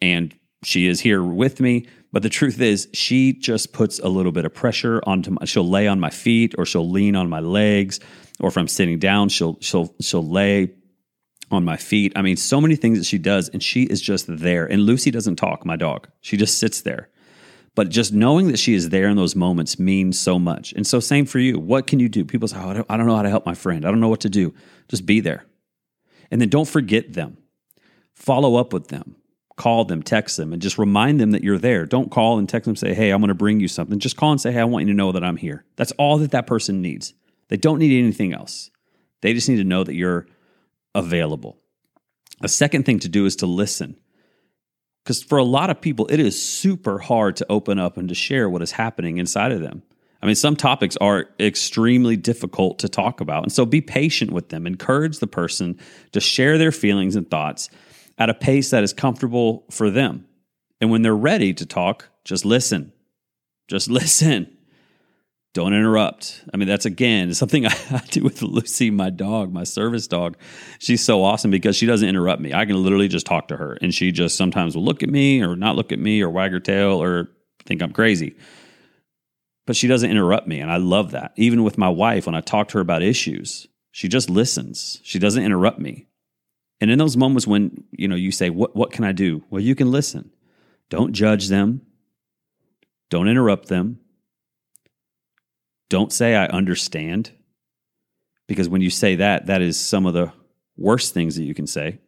and 0.01 0.35
she 0.63 0.87
is 0.87 1.01
here 1.01 1.23
with 1.23 1.61
me. 1.61 1.87
But 2.13 2.23
the 2.23 2.29
truth 2.29 2.61
is, 2.61 2.89
she 2.95 3.33
just 3.33 3.73
puts 3.73 3.99
a 3.99 4.09
little 4.09 4.33
bit 4.33 4.45
of 4.45 4.55
pressure 4.55 5.03
onto 5.05 5.33
my, 5.33 5.45
she'll 5.45 5.69
lay 5.69 5.89
on 5.89 5.99
my 5.99 6.11
feet 6.11 6.55
or 6.57 6.65
she'll 6.65 6.89
lean 6.89 7.17
on 7.17 7.29
my 7.29 7.41
legs. 7.41 7.99
Or 8.41 8.49
if 8.49 8.57
I'm 8.57 8.69
sitting 8.69 9.01
down, 9.01 9.31
she'll, 9.31 9.59
she'll, 9.61 9.93
she'll 10.01 10.27
lay 10.27 10.75
on 11.50 11.65
my 11.65 11.77
feet. 11.77 12.12
I 12.17 12.23
mean, 12.23 12.37
so 12.37 12.61
many 12.61 12.77
things 12.77 12.99
that 12.99 13.05
she 13.05 13.19
does, 13.19 13.49
and 13.49 13.62
she 13.62 13.85
is 13.85 14.00
just 14.00 14.27
there. 14.29 14.67
And 14.67 14.83
Lucy 14.83 15.11
doesn't 15.11 15.37
talk, 15.37 15.65
my 15.65 15.77
dog. 15.77 16.09
She 16.21 16.37
just 16.37 16.59
sits 16.59 16.83
there. 16.83 17.09
But 17.75 17.91
just 17.91 18.12
knowing 18.12 18.49
that 18.49 18.59
she 18.59 18.75
is 18.75 18.89
there 18.89 19.09
in 19.09 19.17
those 19.17 19.37
moments 19.37 19.79
means 19.79 20.19
so 20.19 20.39
much. 20.39 20.73
And 20.73 20.87
so, 20.87 20.99
same 20.99 21.27
for 21.27 21.39
you. 21.39 21.59
What 21.59 21.87
can 21.87 22.00
you 22.00 22.09
do? 22.09 22.25
People 22.25 22.49
say, 22.49 22.56
oh, 22.59 22.71
I, 22.71 22.75
don't, 22.75 22.87
I 22.91 22.97
don't 22.97 23.06
know 23.06 23.15
how 23.15 23.23
to 23.23 23.31
help 23.31 23.47
my 23.47 23.55
friend. 23.55 23.85
I 23.85 23.91
don't 23.91 24.00
know 24.00 24.09
what 24.09 24.23
to 24.23 24.29
do. 24.29 24.53
Just 24.89 25.06
be 25.06 25.21
there. 25.21 25.47
And 26.31 26.41
then 26.41 26.49
don't 26.49 26.69
forget 26.69 27.12
them. 27.12 27.39
Follow 28.15 28.56
up 28.56 28.73
with 28.73 28.89
them. 28.89 29.15
Call 29.56 29.85
them, 29.85 30.03
text 30.03 30.37
them, 30.37 30.53
and 30.53 30.62
just 30.62 30.79
remind 30.79 31.21
them 31.21 31.33
that 31.33 31.43
you're 31.43 31.59
there. 31.59 31.85
Don't 31.85 32.11
call 32.11 32.39
and 32.39 32.49
text 32.49 32.67
them 32.67 32.77
say, 32.77 32.95
hey, 32.95 33.11
I'm 33.11 33.21
going 33.21 33.29
to 33.29 33.35
bring 33.35 33.59
you 33.59 33.67
something. 33.69 33.99
Just 33.99 34.17
call 34.17 34.31
and 34.31 34.41
say, 34.41 34.53
hey, 34.53 34.61
I 34.61 34.65
want 34.65 34.87
you 34.87 34.93
to 34.93 34.97
know 34.97 35.11
that 35.12 35.25
I'm 35.25 35.37
here. 35.37 35.65
That's 35.77 35.93
all 35.93 36.19
that 36.19 36.31
that 36.31 36.47
person 36.47 36.81
needs. 36.81 37.14
They 37.49 37.57
don't 37.57 37.78
need 37.78 37.99
anything 37.99 38.33
else. 38.33 38.71
They 39.21 39.35
just 39.35 39.49
need 39.49 39.57
to 39.57 39.64
know 39.64 39.83
that 39.83 39.95
you're 39.95 40.26
available. 40.95 41.59
A 42.42 42.49
second 42.49 42.85
thing 42.85 42.99
to 43.00 43.09
do 43.09 43.26
is 43.26 43.37
to 43.37 43.47
listen. 43.47 43.97
Because 45.04 45.23
for 45.23 45.38
a 45.38 45.45
lot 45.45 45.71
of 45.71 45.80
people, 45.80 46.07
it 46.09 46.21
is 46.21 46.40
super 46.40 46.99
hard 46.99 47.37
to 47.37 47.47
open 47.49 47.78
up 47.78 47.97
and 47.97 48.09
to 48.09 48.14
share 48.14 48.49
what 48.49 48.62
is 48.62 48.73
happening 48.73 49.18
inside 49.18 49.52
of 49.52 49.61
them. 49.61 49.83
I 50.21 50.26
mean, 50.26 50.35
some 50.35 50.57
topics 50.57 50.97
are 50.97 51.26
extremely 51.38 52.16
difficult 52.16 52.80
to 52.80 52.88
talk 52.88 53.21
about. 53.21 53.45
And 53.45 53.52
so 53.52 53.64
be 53.64 53.80
patient 53.80 54.33
with 54.33 54.49
them. 54.49 54.66
Encourage 54.66 55.18
the 55.18 55.26
person 55.26 55.78
to 56.12 56.21
share 56.21 56.59
their 56.59 56.73
feelings 56.73 57.16
and 57.16 57.30
thoughts 57.30 57.71
at 58.18 58.28
a 58.28 58.35
pace 58.35 58.71
that 58.71 58.83
is 58.83 58.92
comfortable 58.92 59.64
for 59.71 59.90
them. 59.90 60.26
And 60.80 60.90
when 60.90 61.02
they're 61.02 61.16
ready 61.16 61.54
to 61.54 61.64
talk, 61.64 62.09
just 62.25 62.45
listen. 62.45 62.92
Just 63.68 63.88
listen 63.90 64.58
don't 65.55 65.73
interrupt. 65.73 66.45
I 66.52 66.57
mean, 66.57 66.69
that's 66.69 66.87
again 66.87 67.33
something 67.35 67.67
I, 67.67 68.02
do 68.11 68.23
with 68.23 68.43
Lucy, 68.43 68.90
my 68.90 69.11
dog, 69.11 69.52
my 69.52 69.64
service 69.64 70.07
dog. 70.07 70.37
She's 70.78 71.05
so 71.05 71.25
awesome 71.25 71.50
because 71.50 71.76
she 71.76 71.87
doesn't 71.87 72.09
interrupt 72.09 72.40
me. 72.40 72.52
I 72.52 72.67
can 72.67 72.83
literally 72.83 73.09
just 73.09 73.26
talk 73.26 73.49
to 73.49 73.57
her, 73.57 73.78
and 73.81 73.95
she 73.95 74.12
just 74.12 74.37
sometimes 74.37 74.76
will 74.76 74.85
look 74.85 75.02
at 75.02 75.09
me 75.09 75.43
or 75.43 75.57
not 75.57 75.76
look 75.76 75.93
at 75.93 75.99
me 75.99 76.23
or 76.23 76.31
wag 76.31 76.52
her 76.52 76.61
tail 76.61 77.02
or 77.02 77.31
think 77.64 77.83
I'm 77.83 77.93
crazy. 77.93 78.37
But 79.67 79.76
she 79.76 79.87
doesn't 79.87 80.11
interrupt 80.11 80.47
me, 80.47 80.61
and 80.61 80.71
I 80.71 80.78
love 80.78 81.11
that. 81.11 81.33
Even 81.37 81.62
with 81.62 81.76
my 81.76 81.88
wife, 81.88 82.26
when 82.26 82.35
I 82.35 82.40
talk 82.40 82.69
to 82.69 82.78
her 82.78 82.81
about 82.81 83.02
issues, 83.02 83.67
she 83.90 84.09
just 84.09 84.31
listens. 84.31 85.00
She 85.02 85.19
doesn't 85.19 85.43
interrupt 85.43 85.78
me. 85.78 86.07
And 86.81 86.90
in 86.90 86.99
those 86.99 87.17
moments 87.17 87.47
when 87.47 87.85
you 87.90 88.07
know 88.07 88.17
you 88.17 88.31
say, 88.33 88.50
"What 88.50 88.76
what 88.76 88.93
can 88.93 89.05
I 89.05 89.12
do?" 89.12 89.45
Well, 89.50 89.62
you 89.62 89.75
can 89.75 89.90
listen. 89.90 90.31
Don't 90.90 91.12
judge 91.12 91.49
them. 91.49 91.83
Don't 93.11 93.28
interrupt 93.28 93.69
them 93.69 93.99
don't 95.88 96.12
say 96.12 96.35
I 96.35 96.47
understand, 96.47 97.30
because 98.47 98.68
when 98.68 98.83
you 98.83 98.90
say 98.90 99.16
that, 99.16 99.47
that 99.47 99.62
is 99.62 99.78
some 99.78 100.07
of 100.07 100.14
the 100.14 100.33
worst 100.76 101.14
things 101.14 101.37
that 101.37 101.45
you 101.45 101.54
can 101.54 101.66
say. 101.66 101.99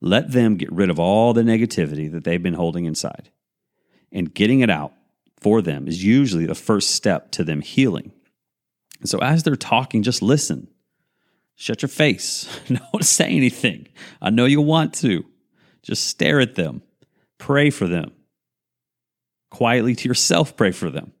Let 0.00 0.30
them 0.30 0.56
get 0.56 0.70
rid 0.72 0.90
of 0.90 1.00
all 1.00 1.32
the 1.32 1.42
negativity 1.42 2.10
that 2.12 2.24
they've 2.24 2.42
been 2.42 2.54
holding 2.54 2.84
inside. 2.84 3.30
And 4.12 4.32
getting 4.32 4.60
it 4.60 4.70
out 4.70 4.92
for 5.40 5.62
them 5.62 5.88
is 5.88 6.04
usually 6.04 6.46
the 6.46 6.54
first 6.54 6.90
step 6.94 7.30
to 7.32 7.44
them 7.44 7.62
healing. 7.62 8.12
And 9.00 9.08
so 9.08 9.18
as 9.18 9.42
they're 9.42 9.56
talking, 9.56 10.02
just 10.02 10.22
listen. 10.22 10.68
Shut 11.54 11.82
your 11.82 11.88
face. 11.88 12.48
Don't 12.68 13.04
say 13.04 13.28
anything. 13.28 13.88
I 14.20 14.30
know 14.30 14.44
you 14.44 14.60
want 14.60 14.94
to. 14.96 15.24
Just 15.82 16.06
stare 16.06 16.40
at 16.40 16.54
them. 16.54 16.82
Pray 17.38 17.70
for 17.70 17.86
them. 17.86 18.12
Quietly 19.50 19.94
to 19.94 20.08
yourself, 20.08 20.56
pray 20.56 20.70
for 20.70 20.90
them 20.90 21.12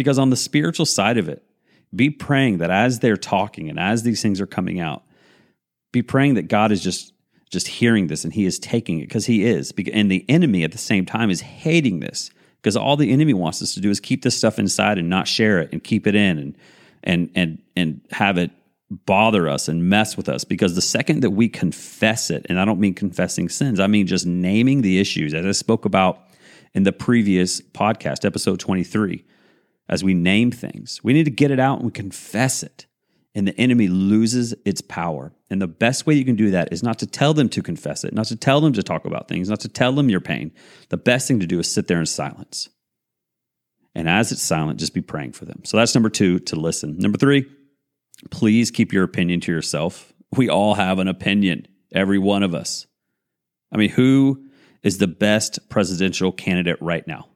Because 0.00 0.18
on 0.18 0.30
the 0.30 0.36
spiritual 0.36 0.86
side 0.86 1.18
of 1.18 1.28
it, 1.28 1.42
be 1.94 2.08
praying 2.08 2.58
that 2.58 2.70
as 2.70 3.00
they're 3.00 3.18
talking 3.18 3.68
and 3.68 3.78
as 3.78 4.02
these 4.02 4.22
things 4.22 4.40
are 4.40 4.46
coming 4.46 4.80
out, 4.80 5.02
be 5.92 6.00
praying 6.00 6.34
that 6.34 6.48
God 6.48 6.72
is 6.72 6.82
just 6.82 7.12
just 7.50 7.66
hearing 7.66 8.06
this 8.06 8.24
and 8.24 8.32
he 8.32 8.46
is 8.46 8.58
taking 8.58 9.00
it 9.00 9.08
because 9.08 9.26
he 9.26 9.44
is. 9.44 9.74
And 9.92 10.10
the 10.10 10.24
enemy 10.28 10.62
at 10.62 10.72
the 10.72 10.78
same 10.78 11.04
time 11.04 11.30
is 11.30 11.40
hating 11.40 12.00
this 12.00 12.30
because 12.62 12.76
all 12.76 12.96
the 12.96 13.10
enemy 13.10 13.34
wants 13.34 13.60
us 13.60 13.74
to 13.74 13.80
do 13.80 13.90
is 13.90 14.00
keep 14.00 14.22
this 14.22 14.36
stuff 14.36 14.58
inside 14.58 14.98
and 14.98 15.10
not 15.10 15.26
share 15.26 15.58
it 15.58 15.70
and 15.72 15.82
keep 15.82 16.06
it 16.06 16.14
in 16.14 16.38
and 16.38 16.56
and 17.02 17.30
and 17.34 17.62
and 17.76 18.00
have 18.10 18.38
it 18.38 18.50
bother 18.90 19.48
us 19.48 19.68
and 19.68 19.88
mess 19.88 20.16
with 20.16 20.28
us 20.28 20.44
because 20.44 20.74
the 20.74 20.80
second 20.80 21.20
that 21.20 21.30
we 21.30 21.48
confess 21.48 22.30
it 22.30 22.46
and 22.48 22.58
I 22.58 22.64
don't 22.64 22.80
mean 22.80 22.94
confessing 22.94 23.48
sins 23.48 23.80
I 23.80 23.86
mean 23.86 24.06
just 24.06 24.26
naming 24.26 24.82
the 24.82 24.98
issues 25.00 25.34
as 25.34 25.46
I 25.46 25.52
spoke 25.52 25.84
about 25.84 26.20
in 26.74 26.82
the 26.84 26.92
previous 26.92 27.60
podcast 27.60 28.24
episode 28.24 28.60
23 28.60 29.24
as 29.90 30.02
we 30.02 30.14
name 30.14 30.50
things. 30.50 31.00
We 31.02 31.12
need 31.12 31.24
to 31.24 31.30
get 31.30 31.50
it 31.50 31.60
out 31.60 31.78
and 31.78 31.84
we 31.84 31.90
confess 31.92 32.62
it. 32.62 32.86
And 33.34 33.46
the 33.46 33.60
enemy 33.60 33.88
loses 33.88 34.54
its 34.64 34.80
power. 34.80 35.32
And 35.50 35.60
the 35.60 35.68
best 35.68 36.06
way 36.06 36.14
you 36.14 36.24
can 36.24 36.36
do 36.36 36.52
that 36.52 36.72
is 36.72 36.82
not 36.82 36.98
to 37.00 37.06
tell 37.06 37.34
them 37.34 37.48
to 37.50 37.62
confess 37.62 38.04
it 38.04 38.14
not 38.14 38.26
to 38.26 38.36
tell 38.36 38.60
them 38.60 38.72
to 38.72 38.82
talk 38.82 39.04
about 39.04 39.28
things 39.28 39.48
not 39.50 39.60
to 39.60 39.68
tell 39.68 39.92
them 39.92 40.08
your 40.08 40.20
pain. 40.20 40.52
The 40.88 40.96
best 40.96 41.28
thing 41.28 41.40
to 41.40 41.46
do 41.46 41.58
is 41.58 41.70
sit 41.70 41.88
there 41.88 42.00
in 42.00 42.06
silence. 42.06 42.70
And 43.94 44.08
as 44.08 44.32
it's 44.32 44.42
silent 44.42 44.78
just 44.78 44.94
be 44.94 45.02
praying 45.02 45.32
for 45.32 45.44
them. 45.44 45.62
So 45.64 45.76
that's 45.76 45.94
number 45.94 46.08
2 46.08 46.38
to 46.40 46.56
listen. 46.56 46.96
Number 46.98 47.18
3 47.18 47.44
please 48.30 48.70
keep 48.70 48.92
your 48.92 49.04
opinion 49.04 49.40
to 49.40 49.52
yourself. 49.52 50.12
We 50.36 50.48
all 50.48 50.74
have 50.74 50.98
an 50.98 51.08
opinion, 51.08 51.66
every 51.92 52.18
one 52.18 52.42
of 52.42 52.54
us. 52.54 52.86
I 53.72 53.78
mean, 53.78 53.90
who 53.90 54.46
is 54.82 54.98
the 54.98 55.06
best 55.06 55.68
presidential 55.68 56.30
candidate 56.30 56.76
right 56.80 57.06
now? 57.06 57.29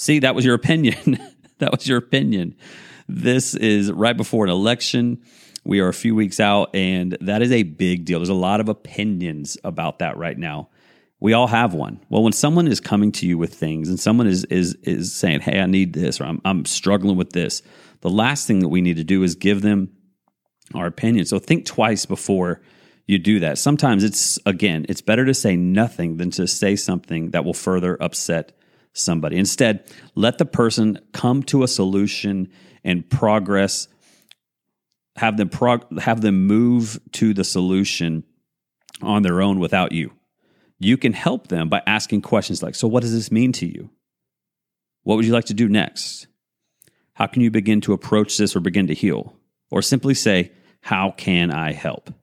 See, 0.00 0.20
that 0.20 0.34
was 0.34 0.46
your 0.46 0.54
opinion. 0.54 1.18
that 1.58 1.72
was 1.72 1.86
your 1.86 1.98
opinion. 1.98 2.56
This 3.06 3.54
is 3.54 3.92
right 3.92 4.16
before 4.16 4.46
an 4.46 4.50
election. 4.50 5.20
We 5.62 5.80
are 5.80 5.88
a 5.88 5.92
few 5.92 6.14
weeks 6.14 6.40
out, 6.40 6.74
and 6.74 7.18
that 7.20 7.42
is 7.42 7.52
a 7.52 7.64
big 7.64 8.06
deal. 8.06 8.18
There's 8.18 8.30
a 8.30 8.34
lot 8.34 8.60
of 8.60 8.70
opinions 8.70 9.58
about 9.62 9.98
that 9.98 10.16
right 10.16 10.38
now. 10.38 10.70
We 11.20 11.34
all 11.34 11.48
have 11.48 11.74
one. 11.74 12.00
Well, 12.08 12.22
when 12.22 12.32
someone 12.32 12.66
is 12.66 12.80
coming 12.80 13.12
to 13.12 13.26
you 13.26 13.36
with 13.36 13.52
things 13.52 13.90
and 13.90 14.00
someone 14.00 14.26
is 14.26 14.44
is 14.46 14.74
is 14.84 15.12
saying, 15.12 15.40
"Hey, 15.40 15.60
I 15.60 15.66
need 15.66 15.92
this," 15.92 16.18
or 16.18 16.24
"I'm 16.24 16.40
I'm 16.46 16.64
struggling 16.64 17.18
with 17.18 17.34
this," 17.34 17.60
the 18.00 18.08
last 18.08 18.46
thing 18.46 18.60
that 18.60 18.68
we 18.68 18.80
need 18.80 18.96
to 18.96 19.04
do 19.04 19.22
is 19.22 19.34
give 19.34 19.60
them 19.60 19.90
our 20.74 20.86
opinion. 20.86 21.26
So 21.26 21.38
think 21.38 21.66
twice 21.66 22.06
before 22.06 22.62
you 23.06 23.18
do 23.18 23.40
that. 23.40 23.58
Sometimes 23.58 24.02
it's, 24.02 24.38
again, 24.46 24.86
it's 24.88 25.02
better 25.02 25.26
to 25.26 25.34
say 25.34 25.56
nothing 25.56 26.16
than 26.16 26.30
to 26.30 26.46
say 26.46 26.74
something 26.74 27.32
that 27.32 27.44
will 27.44 27.52
further 27.52 28.02
upset 28.02 28.52
somebody. 28.92 29.36
Instead, 29.36 29.84
let 30.14 30.38
the 30.38 30.44
person 30.44 30.98
come 31.12 31.42
to 31.44 31.62
a 31.62 31.68
solution 31.68 32.50
and 32.84 33.08
progress 33.08 33.88
have 35.16 35.36
them 35.36 35.48
prog- 35.48 36.00
have 36.00 36.20
them 36.20 36.46
move 36.46 37.00
to 37.12 37.34
the 37.34 37.44
solution 37.44 38.24
on 39.02 39.22
their 39.22 39.42
own 39.42 39.58
without 39.58 39.92
you. 39.92 40.12
You 40.78 40.96
can 40.96 41.12
help 41.12 41.48
them 41.48 41.68
by 41.68 41.82
asking 41.86 42.22
questions 42.22 42.62
like, 42.62 42.74
"So 42.74 42.88
what 42.88 43.02
does 43.02 43.12
this 43.12 43.30
mean 43.30 43.52
to 43.52 43.66
you? 43.66 43.90
What 45.02 45.16
would 45.16 45.26
you 45.26 45.32
like 45.32 45.46
to 45.46 45.54
do 45.54 45.68
next? 45.68 46.26
How 47.14 47.26
can 47.26 47.42
you 47.42 47.50
begin 47.50 47.80
to 47.82 47.92
approach 47.92 48.38
this 48.38 48.56
or 48.56 48.60
begin 48.60 48.86
to 48.86 48.94
heal? 48.94 49.36
Or 49.70 49.82
simply 49.82 50.14
say, 50.14 50.52
How 50.80 51.10
can 51.10 51.50
I 51.50 51.72
help? 51.72 52.14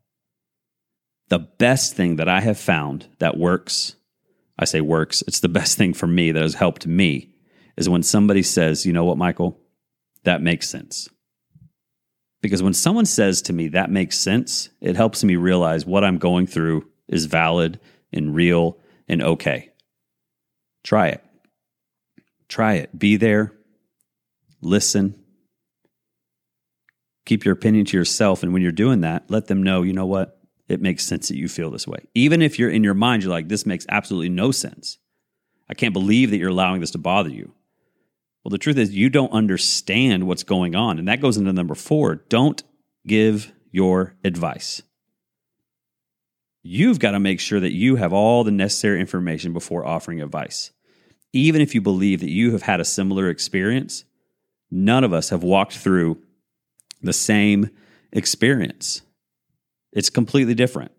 The 1.30 1.40
best 1.40 1.96
thing 1.96 2.16
that 2.16 2.28
I 2.28 2.40
have 2.40 2.58
found 2.58 3.06
that 3.20 3.38
works, 3.38 3.96
I 4.60 4.66
say 4.66 4.82
works, 4.82 5.24
it's 5.28 5.40
the 5.40 5.50
best 5.50 5.78
thing 5.78 5.94
for 5.94 6.08
me 6.08 6.32
that 6.32 6.42
has 6.42 6.56
helped 6.56 6.88
me, 6.88 7.32
is 7.78 7.90
when 7.90 8.04
somebody 8.04 8.44
says, 8.44 8.86
You 8.86 8.94
know 8.94 9.06
what, 9.06 9.18
Michael? 9.18 9.60
That 10.24 10.42
makes 10.42 10.70
sense. 10.70 11.10
Because 12.42 12.64
when 12.64 12.74
someone 12.74 13.06
says 13.06 13.42
to 13.44 13.54
me, 13.54 13.68
That 13.70 13.92
makes 13.92 14.18
sense, 14.18 14.70
it 14.82 14.96
helps 14.96 15.24
me 15.24 15.36
realize 15.36 15.86
what 15.86 16.04
I'm 16.04 16.18
going 16.18 16.48
through 16.48 16.88
is 17.08 17.26
valid 17.26 17.80
and 18.12 18.36
real 18.36 18.80
and 19.08 19.22
okay. 19.22 19.70
Try 20.84 21.10
it. 21.10 21.24
Try 22.48 22.76
it. 22.76 22.98
Be 22.98 23.18
there, 23.18 23.54
listen, 24.62 25.16
keep 27.26 27.46
your 27.46 27.54
opinion 27.54 27.86
to 27.86 27.98
yourself. 27.98 28.42
And 28.42 28.54
when 28.54 28.62
you're 28.62 28.72
doing 28.72 29.02
that, 29.02 29.30
let 29.30 29.48
them 29.48 29.62
know, 29.62 29.84
you 29.84 29.94
know 29.94 30.06
what? 30.06 30.37
It 30.68 30.82
makes 30.82 31.06
sense 31.06 31.30
that 31.30 31.38
you 31.38 31.48
feel 31.48 31.72
this 31.72 31.88
way. 31.88 32.00
Even 32.14 32.42
if 32.42 32.60
you're 32.60 32.70
in 32.70 32.84
your 32.84 32.94
mind, 32.94 33.24
you're 33.24 33.32
like, 33.32 33.48
this 33.48 33.66
makes 33.66 33.86
absolutely 33.90 34.30
no 34.30 34.52
sense. 34.52 34.98
I 35.70 35.74
can't 35.74 35.94
believe 35.94 36.32
that 36.32 36.38
you're 36.38 36.50
allowing 36.50 36.82
this 36.82 36.92
to 36.92 36.98
bother 36.98 37.30
you. 37.30 37.54
Well, 38.44 38.50
the 38.50 38.58
truth 38.58 38.78
is, 38.78 38.96
you 38.96 39.10
don't 39.10 39.32
understand 39.32 40.28
what's 40.28 40.44
going 40.44 40.76
on. 40.76 41.00
And 41.00 41.08
that 41.08 41.22
goes 41.22 41.38
into 41.38 41.52
number 41.54 41.76
four 41.76 42.16
don't 42.16 42.64
give 43.06 43.52
your 43.72 44.16
advice. 44.24 44.82
You've 46.64 47.00
got 47.00 47.12
to 47.12 47.20
make 47.20 47.40
sure 47.40 47.60
that 47.60 47.74
you 47.74 47.96
have 47.96 48.12
all 48.12 48.44
the 48.44 48.52
necessary 48.52 49.00
information 49.00 49.54
before 49.54 49.86
offering 49.86 50.22
advice. 50.22 50.72
Even 51.32 51.62
if 51.62 51.74
you 51.76 51.82
believe 51.82 52.20
that 52.20 52.30
you 52.30 52.52
have 52.52 52.64
had 52.64 52.82
a 52.82 52.86
similar 52.86 53.30
experience, 53.30 54.04
none 54.70 55.04
of 55.04 55.14
us 55.14 55.30
have 55.30 55.44
walked 55.44 55.78
through 55.78 56.18
the 57.02 57.14
same 57.14 57.70
experience. 58.12 59.02
It's 59.94 60.10
completely 60.10 60.54
different. 60.54 60.92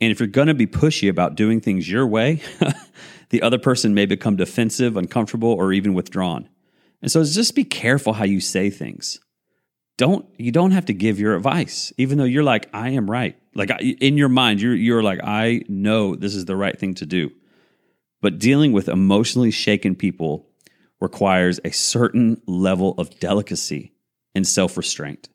And 0.00 0.10
if 0.10 0.18
you're 0.18 0.28
going 0.28 0.48
to 0.48 0.54
be 0.54 0.66
pushy 0.66 1.08
about 1.08 1.34
doing 1.34 1.60
things 1.60 1.90
your 1.90 2.06
way, 2.06 2.42
the 3.28 3.42
other 3.42 3.58
person 3.58 3.92
may 3.92 4.06
become 4.06 4.36
defensive, 4.36 4.96
uncomfortable, 4.96 5.50
or 5.50 5.72
even 5.72 5.92
withdrawn. 5.92 6.48
And 7.02 7.10
so 7.10 7.22
just 7.22 7.54
be 7.54 7.64
careful 7.64 8.14
how 8.14 8.24
you 8.24 8.40
say 8.40 8.70
things. 8.70 9.20
Don't 9.98 10.24
you 10.38 10.50
don't 10.50 10.70
have 10.70 10.86
to 10.86 10.94
give 10.94 11.20
your 11.20 11.36
advice, 11.36 11.92
even 11.98 12.16
though 12.16 12.24
you're 12.24 12.42
like 12.42 12.70
I 12.72 12.90
am 12.90 13.10
right. 13.10 13.36
Like 13.54 13.70
in 13.82 14.16
your 14.16 14.30
mind, 14.30 14.62
you're 14.62 14.74
you're 14.74 15.02
like 15.02 15.20
I 15.22 15.62
know 15.68 16.14
this 16.14 16.34
is 16.34 16.46
the 16.46 16.56
right 16.56 16.78
thing 16.78 16.94
to 16.94 17.06
do. 17.06 17.30
But 18.22 18.38
dealing 18.38 18.72
with 18.72 18.88
emotionally 18.88 19.50
shaken 19.50 19.94
people 19.94 20.46
requires 21.00 21.60
a 21.64 21.70
certain 21.70 22.40
level 22.46 22.94
of 22.96 23.18
delicacy 23.20 23.92
and 24.34 24.46
self 24.46 24.78
restraint. 24.78 25.28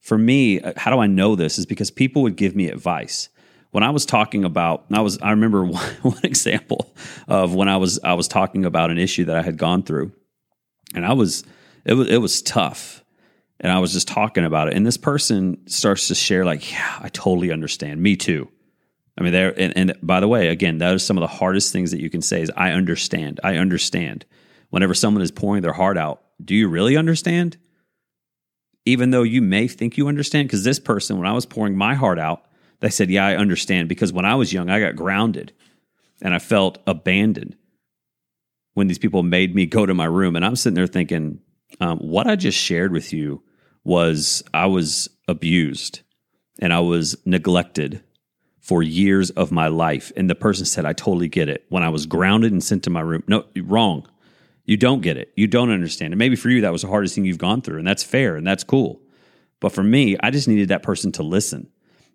For 0.00 0.18
me, 0.18 0.60
uh, 0.60 0.72
how 0.76 0.90
do 0.90 0.98
I 0.98 1.06
know 1.06 1.36
this? 1.36 1.58
Is 1.58 1.66
because 1.66 1.90
people 1.90 2.22
would 2.22 2.36
give 2.36 2.56
me 2.56 2.68
advice. 2.68 3.28
When 3.70 3.84
I 3.84 3.90
was 3.90 4.04
talking 4.04 4.44
about, 4.44 4.86
I 4.90 5.00
was, 5.00 5.18
I 5.20 5.30
remember 5.30 5.64
one, 5.64 5.94
one 6.02 6.24
example 6.24 6.92
of 7.28 7.54
when 7.54 7.68
I 7.68 7.76
was, 7.76 8.00
I 8.02 8.14
was 8.14 8.26
talking 8.26 8.64
about 8.64 8.90
an 8.90 8.98
issue 8.98 9.26
that 9.26 9.36
I 9.36 9.42
had 9.42 9.56
gone 9.56 9.82
through, 9.82 10.12
and 10.94 11.06
I 11.06 11.12
was, 11.12 11.44
it 11.84 11.94
was, 11.94 12.08
it 12.08 12.18
was 12.18 12.42
tough, 12.42 13.04
and 13.60 13.70
I 13.70 13.78
was 13.78 13.92
just 13.92 14.08
talking 14.08 14.44
about 14.44 14.68
it, 14.68 14.74
and 14.74 14.86
this 14.86 14.96
person 14.96 15.58
starts 15.66 16.08
to 16.08 16.14
share, 16.14 16.44
like, 16.44 16.72
yeah, 16.72 16.98
I 17.00 17.08
totally 17.10 17.52
understand. 17.52 18.02
Me 18.02 18.16
too. 18.16 18.50
I 19.18 19.22
mean, 19.22 19.32
there, 19.32 19.60
and, 19.60 19.76
and 19.76 19.94
by 20.02 20.20
the 20.20 20.28
way, 20.28 20.48
again, 20.48 20.78
that 20.78 20.94
is 20.94 21.04
some 21.04 21.18
of 21.18 21.20
the 21.20 21.26
hardest 21.26 21.72
things 21.72 21.90
that 21.90 22.00
you 22.00 22.08
can 22.08 22.22
say 22.22 22.40
is, 22.40 22.50
I 22.56 22.72
understand. 22.72 23.38
I 23.44 23.56
understand 23.56 24.24
whenever 24.70 24.94
someone 24.94 25.22
is 25.22 25.30
pouring 25.30 25.62
their 25.62 25.74
heart 25.74 25.98
out, 25.98 26.22
do 26.42 26.54
you 26.54 26.68
really 26.68 26.96
understand? 26.96 27.58
Even 28.86 29.10
though 29.10 29.22
you 29.22 29.42
may 29.42 29.68
think 29.68 29.96
you 29.96 30.08
understand, 30.08 30.48
because 30.48 30.64
this 30.64 30.78
person, 30.78 31.18
when 31.18 31.26
I 31.26 31.32
was 31.32 31.46
pouring 31.46 31.76
my 31.76 31.94
heart 31.94 32.18
out, 32.18 32.44
they 32.80 32.90
said, 32.90 33.10
Yeah, 33.10 33.26
I 33.26 33.36
understand. 33.36 33.88
Because 33.88 34.12
when 34.12 34.24
I 34.24 34.34
was 34.34 34.52
young, 34.52 34.70
I 34.70 34.80
got 34.80 34.96
grounded 34.96 35.52
and 36.22 36.34
I 36.34 36.38
felt 36.38 36.78
abandoned 36.86 37.56
when 38.74 38.86
these 38.86 38.98
people 38.98 39.22
made 39.22 39.54
me 39.54 39.66
go 39.66 39.86
to 39.86 39.94
my 39.94 40.06
room. 40.06 40.36
And 40.36 40.44
I'm 40.44 40.56
sitting 40.56 40.74
there 40.74 40.86
thinking, 40.86 41.40
um, 41.80 41.98
What 41.98 42.26
I 42.26 42.36
just 42.36 42.58
shared 42.58 42.92
with 42.92 43.12
you 43.12 43.42
was 43.84 44.42
I 44.52 44.66
was 44.66 45.08
abused 45.28 46.00
and 46.60 46.72
I 46.72 46.80
was 46.80 47.16
neglected 47.24 48.02
for 48.60 48.82
years 48.82 49.30
of 49.30 49.50
my 49.50 49.68
life. 49.68 50.12
And 50.16 50.28
the 50.28 50.34
person 50.34 50.64
said, 50.66 50.84
I 50.84 50.92
totally 50.92 51.28
get 51.28 51.48
it. 51.48 51.64
When 51.70 51.82
I 51.82 51.88
was 51.88 52.06
grounded 52.06 52.52
and 52.52 52.62
sent 52.62 52.84
to 52.84 52.90
my 52.90 53.00
room, 53.00 53.24
no, 53.26 53.44
wrong. 53.62 54.06
You 54.70 54.76
don't 54.76 55.00
get 55.00 55.16
it. 55.16 55.32
You 55.34 55.48
don't 55.48 55.72
understand. 55.72 56.12
And 56.12 56.18
maybe 56.20 56.36
for 56.36 56.48
you, 56.48 56.60
that 56.60 56.70
was 56.70 56.82
the 56.82 56.88
hardest 56.88 57.16
thing 57.16 57.24
you've 57.24 57.38
gone 57.38 57.60
through, 57.60 57.78
and 57.78 57.86
that's 57.88 58.04
fair 58.04 58.36
and 58.36 58.46
that's 58.46 58.62
cool. 58.62 59.02
But 59.58 59.72
for 59.72 59.82
me, 59.82 60.16
I 60.20 60.30
just 60.30 60.46
needed 60.46 60.68
that 60.68 60.84
person 60.84 61.10
to 61.10 61.24
listen. 61.24 61.66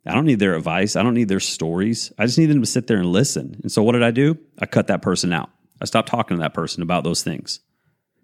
I 0.06 0.14
don't 0.14 0.24
need 0.24 0.40
their 0.40 0.56
advice. 0.56 0.96
I 0.96 1.04
don't 1.04 1.16
need 1.16 1.28
their 1.28 1.42
stories. 1.42 2.14
I 2.18 2.26
just 2.26 2.38
need 2.38 2.46
them 2.46 2.62
to 2.62 2.66
sit 2.66 2.88
there 2.88 2.96
and 2.96 3.12
listen. 3.12 3.60
And 3.62 3.70
so 3.70 3.84
what 3.84 3.92
did 3.92 4.04
I 4.04 4.12
do? 4.12 4.38
I 4.58 4.68
cut 4.68 4.88
that 4.88 5.02
person 5.02 5.34
out. 5.34 5.50
I 5.82 5.86
stopped 5.86 6.08
talking 6.08 6.38
to 6.38 6.42
that 6.44 6.54
person 6.54 6.82
about 6.82 7.04
those 7.04 7.24
things. 7.24 7.60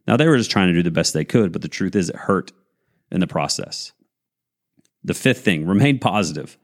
Now, 0.08 0.16
they 0.16 0.30
were 0.30 0.38
just 0.38 0.50
trying 0.50 0.70
to 0.70 0.74
do 0.74 0.82
the 0.82 0.92
best 0.92 1.14
they 1.14 1.26
could, 1.26 1.52
but 1.52 1.62
the 1.62 1.68
truth 1.68 1.98
is, 1.98 2.08
it 2.08 2.16
hurt 2.16 2.54
in 3.12 3.20
the 3.20 3.28
process. 3.28 3.92
The 5.04 5.14
fifth 5.14 5.44
thing, 5.44 5.68
remain 5.68 6.00
positive. 6.00 6.58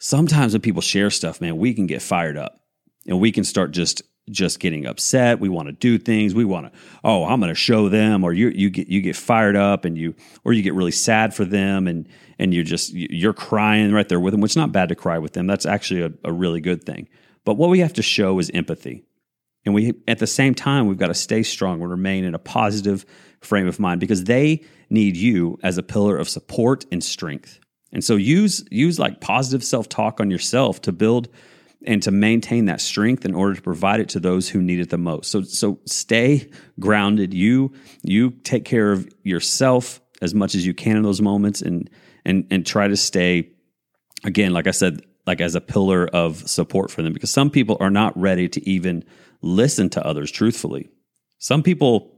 Sometimes 0.00 0.54
when 0.54 0.62
people 0.62 0.82
share 0.82 1.10
stuff, 1.10 1.40
man, 1.40 1.56
we 1.56 1.72
can 1.72 1.86
get 1.86 2.02
fired 2.02 2.36
up 2.36 2.60
and 3.06 3.20
we 3.20 3.30
can 3.30 3.44
start 3.44 3.70
just 3.70 4.02
just 4.30 4.60
getting 4.60 4.86
upset. 4.86 5.40
We 5.40 5.48
want 5.48 5.66
to 5.68 5.72
do 5.72 5.98
things. 5.98 6.34
We 6.34 6.44
want 6.44 6.72
to, 6.72 6.78
oh, 7.04 7.24
I'm 7.24 7.40
going 7.40 7.50
to 7.50 7.54
show 7.54 7.88
them, 7.88 8.24
or 8.24 8.32
you 8.32 8.48
you 8.48 8.70
get 8.70 8.88
you 8.88 9.00
get 9.00 9.16
fired 9.16 9.56
up 9.56 9.84
and 9.84 9.96
you 9.96 10.14
or 10.44 10.52
you 10.52 10.62
get 10.62 10.74
really 10.74 10.92
sad 10.92 11.34
for 11.34 11.44
them 11.44 11.86
and 11.86 12.08
and 12.38 12.54
you're 12.54 12.64
just 12.64 12.92
you're 12.92 13.32
crying 13.32 13.92
right 13.92 14.08
there 14.08 14.20
with 14.20 14.32
them, 14.32 14.40
which 14.40 14.52
is 14.52 14.56
not 14.56 14.72
bad 14.72 14.88
to 14.90 14.94
cry 14.94 15.18
with 15.18 15.32
them. 15.32 15.46
That's 15.46 15.66
actually 15.66 16.02
a, 16.02 16.12
a 16.24 16.32
really 16.32 16.60
good 16.60 16.84
thing. 16.84 17.08
But 17.44 17.54
what 17.54 17.70
we 17.70 17.80
have 17.80 17.94
to 17.94 18.02
show 18.02 18.38
is 18.38 18.50
empathy. 18.52 19.04
And 19.64 19.74
we, 19.74 19.92
at 20.06 20.18
the 20.18 20.26
same 20.26 20.54
time, 20.54 20.86
we've 20.86 20.98
got 20.98 21.08
to 21.08 21.14
stay 21.14 21.42
strong 21.42 21.82
and 21.82 21.90
remain 21.90 22.24
in 22.24 22.34
a 22.34 22.38
positive 22.38 23.04
frame 23.40 23.66
of 23.66 23.78
mind 23.78 24.00
because 24.00 24.24
they 24.24 24.64
need 24.88 25.16
you 25.16 25.58
as 25.62 25.78
a 25.78 25.82
pillar 25.82 26.16
of 26.16 26.28
support 26.28 26.86
and 26.90 27.02
strength. 27.02 27.60
And 27.92 28.04
so 28.04 28.16
use 28.16 28.64
use 28.70 28.98
like 28.98 29.20
positive 29.20 29.64
self-talk 29.64 30.20
on 30.20 30.30
yourself 30.30 30.80
to 30.82 30.92
build 30.92 31.28
and 31.86 32.02
to 32.02 32.10
maintain 32.10 32.66
that 32.66 32.80
strength 32.80 33.24
in 33.24 33.34
order 33.34 33.54
to 33.54 33.62
provide 33.62 34.00
it 34.00 34.08
to 34.10 34.20
those 34.20 34.48
who 34.48 34.60
need 34.60 34.80
it 34.80 34.90
the 34.90 34.98
most. 34.98 35.30
So 35.30 35.42
so 35.42 35.80
stay 35.84 36.50
grounded. 36.80 37.34
You 37.34 37.72
you 38.02 38.30
take 38.30 38.64
care 38.64 38.92
of 38.92 39.08
yourself 39.22 40.00
as 40.20 40.34
much 40.34 40.54
as 40.54 40.66
you 40.66 40.74
can 40.74 40.96
in 40.96 41.02
those 41.02 41.20
moments 41.20 41.62
and 41.62 41.88
and 42.24 42.46
and 42.50 42.66
try 42.66 42.88
to 42.88 42.96
stay 42.96 43.50
again 44.24 44.52
like 44.52 44.66
I 44.66 44.72
said 44.72 45.02
like 45.26 45.40
as 45.40 45.54
a 45.54 45.60
pillar 45.60 46.06
of 46.06 46.48
support 46.48 46.90
for 46.90 47.02
them 47.02 47.12
because 47.12 47.30
some 47.30 47.50
people 47.50 47.76
are 47.80 47.90
not 47.90 48.18
ready 48.18 48.48
to 48.48 48.68
even 48.68 49.04
listen 49.42 49.90
to 49.90 50.04
others 50.04 50.30
truthfully. 50.30 50.88
Some 51.38 51.62
people 51.62 52.14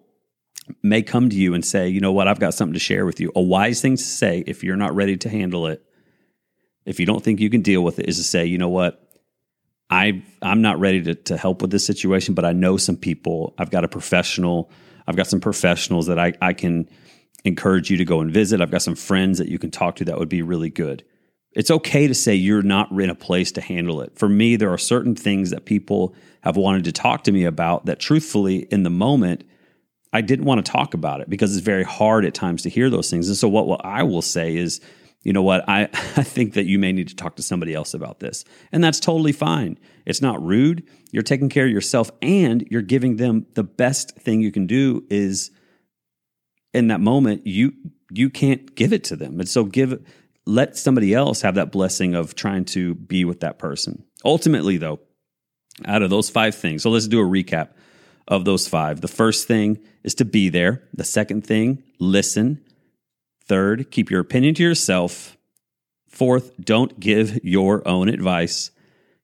may 0.82 1.02
come 1.02 1.28
to 1.28 1.36
you 1.36 1.54
and 1.54 1.64
say, 1.64 1.88
you 1.88 2.00
know 2.00 2.12
what, 2.12 2.28
I've 2.28 2.38
got 2.38 2.54
something 2.54 2.74
to 2.74 2.78
share 2.78 3.04
with 3.04 3.20
you. 3.20 3.32
A 3.34 3.42
wise 3.42 3.80
thing 3.80 3.96
to 3.96 4.02
say 4.02 4.44
if 4.46 4.62
you're 4.62 4.76
not 4.76 4.94
ready 4.94 5.16
to 5.18 5.28
handle 5.28 5.66
it, 5.66 5.84
if 6.86 7.00
you 7.00 7.06
don't 7.06 7.22
think 7.22 7.40
you 7.40 7.50
can 7.50 7.62
deal 7.62 7.82
with 7.82 7.98
it, 7.98 8.08
is 8.08 8.16
to 8.16 8.24
say, 8.24 8.46
you 8.46 8.58
know 8.58 8.68
what, 8.68 9.09
I 9.90 10.22
I'm 10.40 10.62
not 10.62 10.78
ready 10.78 11.02
to, 11.02 11.14
to 11.14 11.36
help 11.36 11.62
with 11.62 11.70
this 11.70 11.84
situation, 11.84 12.34
but 12.34 12.44
I 12.44 12.52
know 12.52 12.76
some 12.76 12.96
people. 12.96 13.54
I've 13.58 13.70
got 13.70 13.84
a 13.84 13.88
professional. 13.88 14.70
I've 15.06 15.16
got 15.16 15.26
some 15.26 15.40
professionals 15.40 16.06
that 16.06 16.18
I, 16.18 16.32
I 16.40 16.52
can 16.52 16.88
encourage 17.44 17.90
you 17.90 17.96
to 17.96 18.04
go 18.04 18.20
and 18.20 18.30
visit. 18.30 18.60
I've 18.60 18.70
got 18.70 18.82
some 18.82 18.94
friends 18.94 19.38
that 19.38 19.48
you 19.48 19.58
can 19.58 19.70
talk 19.70 19.96
to 19.96 20.04
that 20.04 20.18
would 20.18 20.28
be 20.28 20.42
really 20.42 20.70
good. 20.70 21.04
It's 21.52 21.70
okay 21.70 22.06
to 22.06 22.14
say 22.14 22.34
you're 22.34 22.62
not 22.62 22.92
in 22.92 23.10
a 23.10 23.14
place 23.14 23.50
to 23.52 23.60
handle 23.60 24.02
it. 24.02 24.16
For 24.16 24.28
me, 24.28 24.54
there 24.54 24.72
are 24.72 24.78
certain 24.78 25.16
things 25.16 25.50
that 25.50 25.64
people 25.64 26.14
have 26.42 26.56
wanted 26.56 26.84
to 26.84 26.92
talk 26.92 27.24
to 27.24 27.32
me 27.32 27.44
about 27.44 27.86
that 27.86 27.98
truthfully 27.98 28.58
in 28.70 28.84
the 28.84 28.90
moment 28.90 29.44
I 30.12 30.20
didn't 30.22 30.44
want 30.44 30.64
to 30.64 30.72
talk 30.72 30.94
about 30.94 31.20
it 31.20 31.30
because 31.30 31.56
it's 31.56 31.64
very 31.64 31.84
hard 31.84 32.24
at 32.24 32.34
times 32.34 32.62
to 32.62 32.68
hear 32.68 32.90
those 32.90 33.10
things. 33.10 33.28
And 33.28 33.36
so 33.36 33.48
what, 33.48 33.66
what 33.66 33.84
I 33.84 34.02
will 34.02 34.22
say 34.22 34.56
is, 34.56 34.80
you 35.22 35.32
know 35.32 35.42
what, 35.42 35.68
I, 35.68 35.82
I 36.16 36.22
think 36.22 36.54
that 36.54 36.66
you 36.66 36.78
may 36.78 36.92
need 36.92 37.08
to 37.08 37.16
talk 37.16 37.36
to 37.36 37.42
somebody 37.42 37.74
else 37.74 37.94
about 37.94 38.20
this. 38.20 38.44
And 38.72 38.82
that's 38.82 39.00
totally 39.00 39.32
fine. 39.32 39.78
It's 40.06 40.22
not 40.22 40.42
rude. 40.42 40.86
You're 41.12 41.22
taking 41.22 41.48
care 41.48 41.66
of 41.66 41.72
yourself 41.72 42.10
and 42.22 42.66
you're 42.70 42.82
giving 42.82 43.16
them 43.16 43.46
the 43.54 43.64
best 43.64 44.16
thing 44.16 44.40
you 44.40 44.52
can 44.52 44.66
do 44.66 45.04
is 45.10 45.50
in 46.72 46.88
that 46.88 47.00
moment, 47.00 47.46
you 47.46 47.72
you 48.12 48.30
can't 48.30 48.74
give 48.74 48.92
it 48.92 49.04
to 49.04 49.16
them. 49.16 49.38
And 49.38 49.48
so 49.48 49.64
give 49.64 50.04
let 50.46 50.76
somebody 50.76 51.14
else 51.14 51.42
have 51.42 51.54
that 51.56 51.70
blessing 51.70 52.14
of 52.14 52.34
trying 52.34 52.64
to 52.66 52.94
be 52.94 53.24
with 53.24 53.40
that 53.40 53.58
person. 53.58 54.04
Ultimately, 54.24 54.78
though, 54.78 55.00
out 55.84 56.02
of 56.02 56.10
those 56.10 56.30
five 56.30 56.54
things, 56.54 56.82
so 56.82 56.90
let's 56.90 57.08
do 57.08 57.20
a 57.20 57.24
recap 57.24 57.70
of 58.26 58.44
those 58.44 58.66
five. 58.66 59.00
The 59.00 59.08
first 59.08 59.46
thing 59.46 59.78
is 60.02 60.14
to 60.16 60.24
be 60.24 60.48
there. 60.48 60.88
The 60.94 61.04
second 61.04 61.46
thing, 61.46 61.82
listen. 61.98 62.64
Third, 63.50 63.90
keep 63.90 64.12
your 64.12 64.20
opinion 64.20 64.54
to 64.54 64.62
yourself. 64.62 65.36
Fourth, 66.06 66.52
don't 66.60 67.00
give 67.00 67.44
your 67.44 67.82
own 67.84 68.08
advice. 68.08 68.70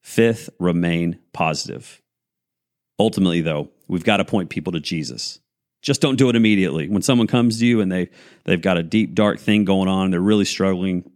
Fifth, 0.00 0.50
remain 0.59 1.21
positive. 1.33 2.02
Ultimately, 2.99 3.40
though, 3.40 3.68
we've 3.87 4.02
got 4.02 4.16
to 4.16 4.25
point 4.25 4.50
people 4.50 4.73
to 4.73 4.80
Jesus. 4.80 5.38
Just 5.80 6.00
don't 6.00 6.16
do 6.16 6.28
it 6.28 6.35
immediately. 6.35 6.88
When 6.88 7.02
someone 7.02 7.28
comes 7.28 7.61
to 7.61 7.66
you 7.66 7.80
and 7.80 7.92
they 7.92 8.11
they've 8.42 8.61
got 8.61 8.78
a 8.78 8.83
deep 8.83 9.14
dark 9.14 9.38
thing 9.38 9.64
going 9.64 9.87
on, 9.88 10.11
they're 10.11 10.18
really 10.18 10.45
struggling, 10.45 11.09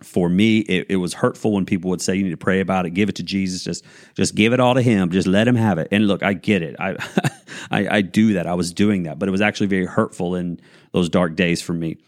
for 0.00 0.28
me, 0.28 0.58
it, 0.58 0.86
it, 0.88 0.96
was 0.96 1.14
hurtful 1.14 1.52
when 1.52 1.64
people 1.64 1.90
would 1.90 2.02
say 2.02 2.16
you 2.16 2.24
need 2.24 2.30
to 2.30 2.36
pray 2.36 2.58
about 2.58 2.86
it, 2.86 2.90
give 2.90 3.08
it 3.08 3.14
to 3.14 3.22
Jesus, 3.22 3.62
just 3.62 3.84
just 4.16 4.34
give 4.34 4.52
it 4.52 4.58
all 4.58 4.74
to 4.74 4.82
Him, 4.82 5.12
just 5.12 5.28
let 5.28 5.46
Him 5.46 5.54
have 5.54 5.78
it. 5.78 5.86
And 5.92 6.08
look, 6.08 6.24
I 6.24 6.32
get 6.32 6.62
it. 6.62 6.74
I, 6.80 6.96
I, 7.70 7.98
I 7.98 8.00
do 8.00 8.32
that. 8.32 8.48
I 8.48 8.54
was 8.54 8.72
doing 8.72 9.04
that, 9.04 9.20
but 9.20 9.28
it 9.28 9.30
was 9.30 9.40
actually 9.40 9.68
very 9.68 9.86
hurtful 9.86 10.34
in 10.34 10.60
those 10.90 11.08
dark 11.08 11.36
days 11.36 11.62
for 11.62 11.72
me. 11.72 11.98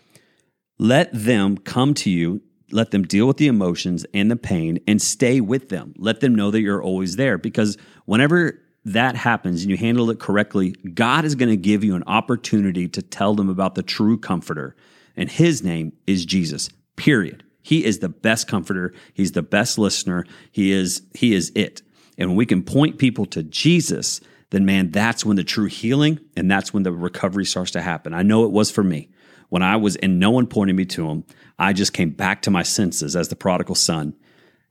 Let 0.79 1.11
them 1.13 1.59
come 1.59 1.95
to 1.95 2.11
you. 2.11 2.43
Let 2.71 2.91
them 2.91 3.03
deal 3.03 3.27
with 3.27 3.37
the 3.37 3.47
emotions 3.47 4.05
and 4.13 4.31
the 4.31 4.37
pain, 4.37 4.81
and 4.87 5.01
stay 5.01 5.41
with 5.41 5.69
them. 5.69 5.95
Let 5.97 6.21
them 6.21 6.35
know 6.35 6.51
that 6.51 6.61
you're 6.61 6.83
always 6.83 7.17
there, 7.17 7.39
because 7.39 7.77
whenever 8.07 8.61
that 8.85 9.17
happens 9.17 9.63
and 9.63 9.71
you 9.71 9.77
handle 9.77 10.11
it 10.11 10.19
correctly, 10.19 10.73
God 10.73 11.25
is 11.25 11.35
going 11.35 11.51
to 11.51 11.57
give 11.57 11.85
you 11.85 11.95
an 11.95 12.05
opportunity 12.07 12.89
to 12.89 13.03
tell 13.03 13.35
them 13.35 13.49
about 13.49 13.77
the 13.77 13.83
true 13.83 14.19
comforter, 14.19 14.75
and 15.17 15.31
His 15.31 15.63
name 15.63 15.93
is 16.07 16.25
Jesus. 16.25 16.71
Period. 16.97 17.45
He 17.63 17.85
is 17.85 18.01
the 18.01 18.11
best 18.11 18.47
comforter. 18.47 18.93
He's 19.15 19.33
the 19.33 19.43
best 19.43 19.79
listener. 19.79 20.27
He 20.53 20.71
is 20.71 21.03
he 21.15 21.35
is 21.35 21.51
it. 21.55 21.83
And 22.19 22.29
when 22.29 22.37
we 22.37 22.47
can 22.47 22.63
point 22.63 22.99
people 22.99 23.25
to 23.27 23.43
Jesus, 23.43 24.21
then 24.51 24.67
man, 24.67 24.91
that's 24.91 25.25
when 25.25 25.37
the 25.37 25.45
true 25.45 25.65
healing 25.65 26.21
and 26.37 26.51
that's 26.51 26.75
when 26.75 26.83
the 26.83 26.93
recovery 26.93 27.47
starts 27.47 27.71
to 27.73 27.81
happen. 27.81 28.13
I 28.13 28.23
know 28.23 28.45
it 28.45 28.51
was 28.51 28.71
for 28.71 28.85
me. 28.85 29.09
When 29.55 29.63
I 29.63 29.77
was 29.77 29.95
and 29.95 30.19
no 30.19 30.33
one 30.33 30.49
pointed 30.49 30.75
me 30.75 30.85
to 30.87 31.09
him, 31.09 31.23
I 31.61 31.75
just 31.75 31.93
came 31.93 32.11
back 32.11 32.43
to 32.43 32.51
my 32.51 32.65
senses 32.65 33.15
as 33.15 33.29
the 33.29 33.37
prodigal 33.37 33.77
son. 33.77 34.17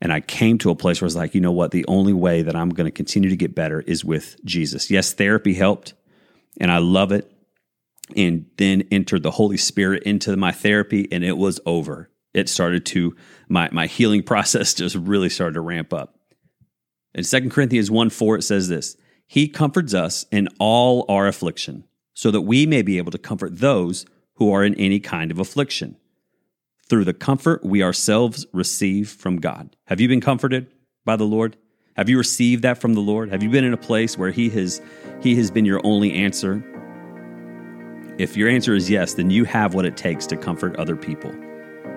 And 0.01 0.11
I 0.11 0.19
came 0.19 0.57
to 0.57 0.71
a 0.71 0.75
place 0.75 0.99
where 0.99 1.05
I 1.05 1.07
was 1.07 1.15
like, 1.15 1.33
you 1.33 1.39
know 1.39 1.53
what? 1.53 1.71
The 1.71 1.85
only 1.87 2.11
way 2.11 2.41
that 2.41 2.53
I'm 2.53 2.67
going 2.67 2.83
to 2.83 2.91
continue 2.91 3.29
to 3.29 3.37
get 3.37 3.55
better 3.55 3.79
is 3.79 4.03
with 4.03 4.35
Jesus. 4.43 4.91
Yes, 4.91 5.13
therapy 5.13 5.53
helped, 5.53 5.93
and 6.59 6.69
I 6.69 6.79
love 6.79 7.13
it. 7.13 7.31
And 8.13 8.47
then 8.57 8.83
entered 8.91 9.23
the 9.23 9.31
Holy 9.31 9.55
Spirit 9.55 10.03
into 10.03 10.35
my 10.35 10.51
therapy, 10.51 11.07
and 11.13 11.23
it 11.23 11.37
was 11.37 11.61
over 11.65 12.09
it 12.33 12.49
started 12.49 12.85
to 12.87 13.15
my 13.47 13.69
my 13.71 13.87
healing 13.87 14.21
process 14.31 14.73
just 14.73 14.97
really 14.97 15.29
started 15.29 15.53
to 15.53 15.61
ramp 15.61 15.93
up. 15.93 16.19
In 17.15 17.23
2 17.23 17.49
Corinthians 17.49 17.89
1 17.89 18.09
4, 18.09 18.39
it 18.39 18.41
says 18.41 18.67
this 18.67 18.97
He 19.27 19.47
comforts 19.47 19.93
us 19.93 20.25
in 20.29 20.49
all 20.59 21.05
our 21.07 21.25
affliction, 21.25 21.85
so 22.13 22.31
that 22.31 22.41
we 22.41 22.65
may 22.65 22.81
be 22.81 22.97
able 22.97 23.11
to 23.13 23.17
comfort 23.17 23.59
those 23.59 24.05
who 24.35 24.51
are 24.51 24.63
in 24.63 24.75
any 24.75 24.99
kind 24.99 25.31
of 25.31 25.39
affliction. 25.39 25.97
Through 26.89 27.05
the 27.05 27.13
comfort 27.13 27.63
we 27.63 27.81
ourselves 27.81 28.45
receive 28.53 29.09
from 29.09 29.37
God. 29.37 29.75
Have 29.85 30.01
you 30.01 30.07
been 30.07 30.21
comforted 30.21 30.67
by 31.05 31.15
the 31.15 31.23
Lord? 31.23 31.57
Have 31.95 32.09
you 32.09 32.17
received 32.17 32.63
that 32.63 32.79
from 32.79 32.93
the 32.93 33.01
Lord? 33.01 33.29
Have 33.29 33.43
you 33.43 33.49
been 33.49 33.63
in 33.63 33.73
a 33.73 33.77
place 33.77 34.17
where 34.17 34.31
He 34.31 34.49
has 34.49 34.81
He 35.21 35.35
has 35.35 35.51
been 35.51 35.65
your 35.65 35.81
only 35.83 36.13
answer? 36.13 36.63
If 38.17 38.37
your 38.37 38.49
answer 38.49 38.75
is 38.75 38.89
yes, 38.89 39.13
then 39.15 39.29
you 39.29 39.43
have 39.45 39.73
what 39.73 39.85
it 39.85 39.97
takes 39.97 40.27
to 40.27 40.37
comfort 40.37 40.75
other 40.75 40.95
people. 40.95 41.33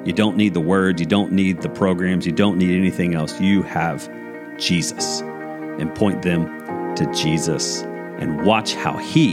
You 0.05 0.13
don't 0.13 0.37
need 0.37 0.55
the 0.55 0.61
words, 0.61 1.01
you 1.01 1.07
don't 1.07 1.33
need 1.33 1.63
the 1.63 1.69
programs, 1.69 2.27
you 2.27 2.33
don't 2.33 2.59
need 2.59 2.77
anything 2.77 3.15
else. 3.15 3.41
You 3.41 3.63
have 3.63 4.09
Jesus. 4.59 5.21
And 5.79 5.95
point 5.95 6.23
them 6.23 6.47
to 6.95 7.11
Jesus 7.13 7.83
and 7.83 8.45
watch 8.47 8.75
how 8.75 8.97
He 8.99 9.33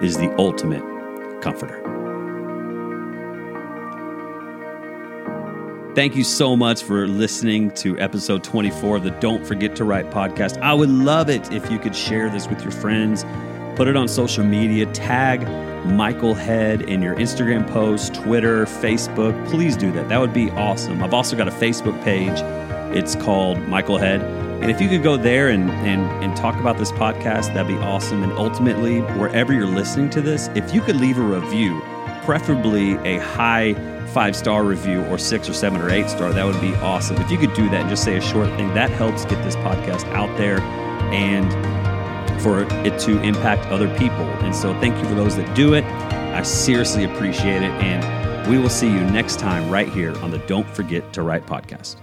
is 0.00 0.16
the 0.16 0.32
ultimate 0.38 0.82
comforter. 1.42 2.01
Thank 5.94 6.16
you 6.16 6.24
so 6.24 6.56
much 6.56 6.82
for 6.82 7.06
listening 7.06 7.70
to 7.72 7.98
episode 7.98 8.42
24 8.42 8.96
of 8.96 9.02
the 9.02 9.10
Don't 9.10 9.46
Forget 9.46 9.76
to 9.76 9.84
Write 9.84 10.08
podcast. 10.08 10.58
I 10.62 10.72
would 10.72 10.88
love 10.88 11.28
it 11.28 11.52
if 11.52 11.70
you 11.70 11.78
could 11.78 11.94
share 11.94 12.30
this 12.30 12.48
with 12.48 12.62
your 12.62 12.70
friends, 12.70 13.26
put 13.76 13.88
it 13.88 13.94
on 13.94 14.08
social 14.08 14.42
media, 14.42 14.86
tag 14.94 15.46
Michael 15.84 16.32
Head 16.32 16.80
in 16.80 17.02
your 17.02 17.14
Instagram 17.16 17.68
post, 17.68 18.14
Twitter, 18.14 18.64
Facebook. 18.64 19.50
Please 19.50 19.76
do 19.76 19.92
that. 19.92 20.08
That 20.08 20.18
would 20.18 20.32
be 20.32 20.50
awesome. 20.52 21.04
I've 21.04 21.12
also 21.12 21.36
got 21.36 21.46
a 21.46 21.50
Facebook 21.50 22.02
page. 22.02 22.40
It's 22.96 23.14
called 23.14 23.58
Michael 23.68 23.98
Head. 23.98 24.22
And 24.62 24.70
if 24.70 24.80
you 24.80 24.88
could 24.88 25.02
go 25.02 25.18
there 25.18 25.50
and, 25.50 25.70
and, 25.70 26.00
and 26.24 26.34
talk 26.34 26.58
about 26.58 26.78
this 26.78 26.90
podcast, 26.92 27.52
that'd 27.52 27.68
be 27.68 27.76
awesome. 27.76 28.22
And 28.22 28.32
ultimately, 28.32 29.00
wherever 29.18 29.52
you're 29.52 29.66
listening 29.66 30.08
to 30.10 30.22
this, 30.22 30.48
if 30.54 30.72
you 30.72 30.80
could 30.80 30.96
leave 30.96 31.18
a 31.18 31.22
review, 31.22 31.82
preferably 32.24 32.94
a 33.08 33.18
high 33.18 33.74
five 34.08 34.36
star 34.36 34.64
review 34.64 35.04
or 35.06 35.18
six 35.18 35.48
or 35.48 35.54
seven 35.54 35.80
or 35.80 35.90
eight 35.90 36.08
star, 36.08 36.32
that 36.32 36.44
would 36.44 36.60
be 36.60 36.74
awesome. 36.76 37.16
If 37.16 37.30
you 37.30 37.38
could 37.38 37.54
do 37.54 37.68
that 37.70 37.82
and 37.82 37.88
just 37.88 38.04
say 38.04 38.16
a 38.16 38.20
short 38.20 38.48
thing, 38.56 38.72
that 38.74 38.90
helps 38.90 39.24
get 39.24 39.42
this 39.44 39.56
podcast 39.56 40.04
out 40.12 40.36
there. 40.36 40.60
And 41.12 41.50
for 42.42 42.64
it 42.84 42.98
to 42.98 43.22
impact 43.22 43.66
other 43.66 43.88
people. 43.96 44.26
And 44.42 44.54
so, 44.54 44.78
thank 44.80 44.96
you 44.98 45.04
for 45.04 45.14
those 45.14 45.36
that 45.36 45.54
do 45.54 45.74
it. 45.74 45.84
I 45.84 46.42
seriously 46.42 47.04
appreciate 47.04 47.62
it. 47.62 47.70
And 47.70 48.50
we 48.50 48.58
will 48.58 48.70
see 48.70 48.88
you 48.88 49.00
next 49.00 49.38
time 49.38 49.70
right 49.70 49.88
here 49.88 50.16
on 50.18 50.30
the 50.30 50.38
Don't 50.38 50.68
Forget 50.68 51.12
to 51.12 51.22
Write 51.22 51.46
podcast. 51.46 52.01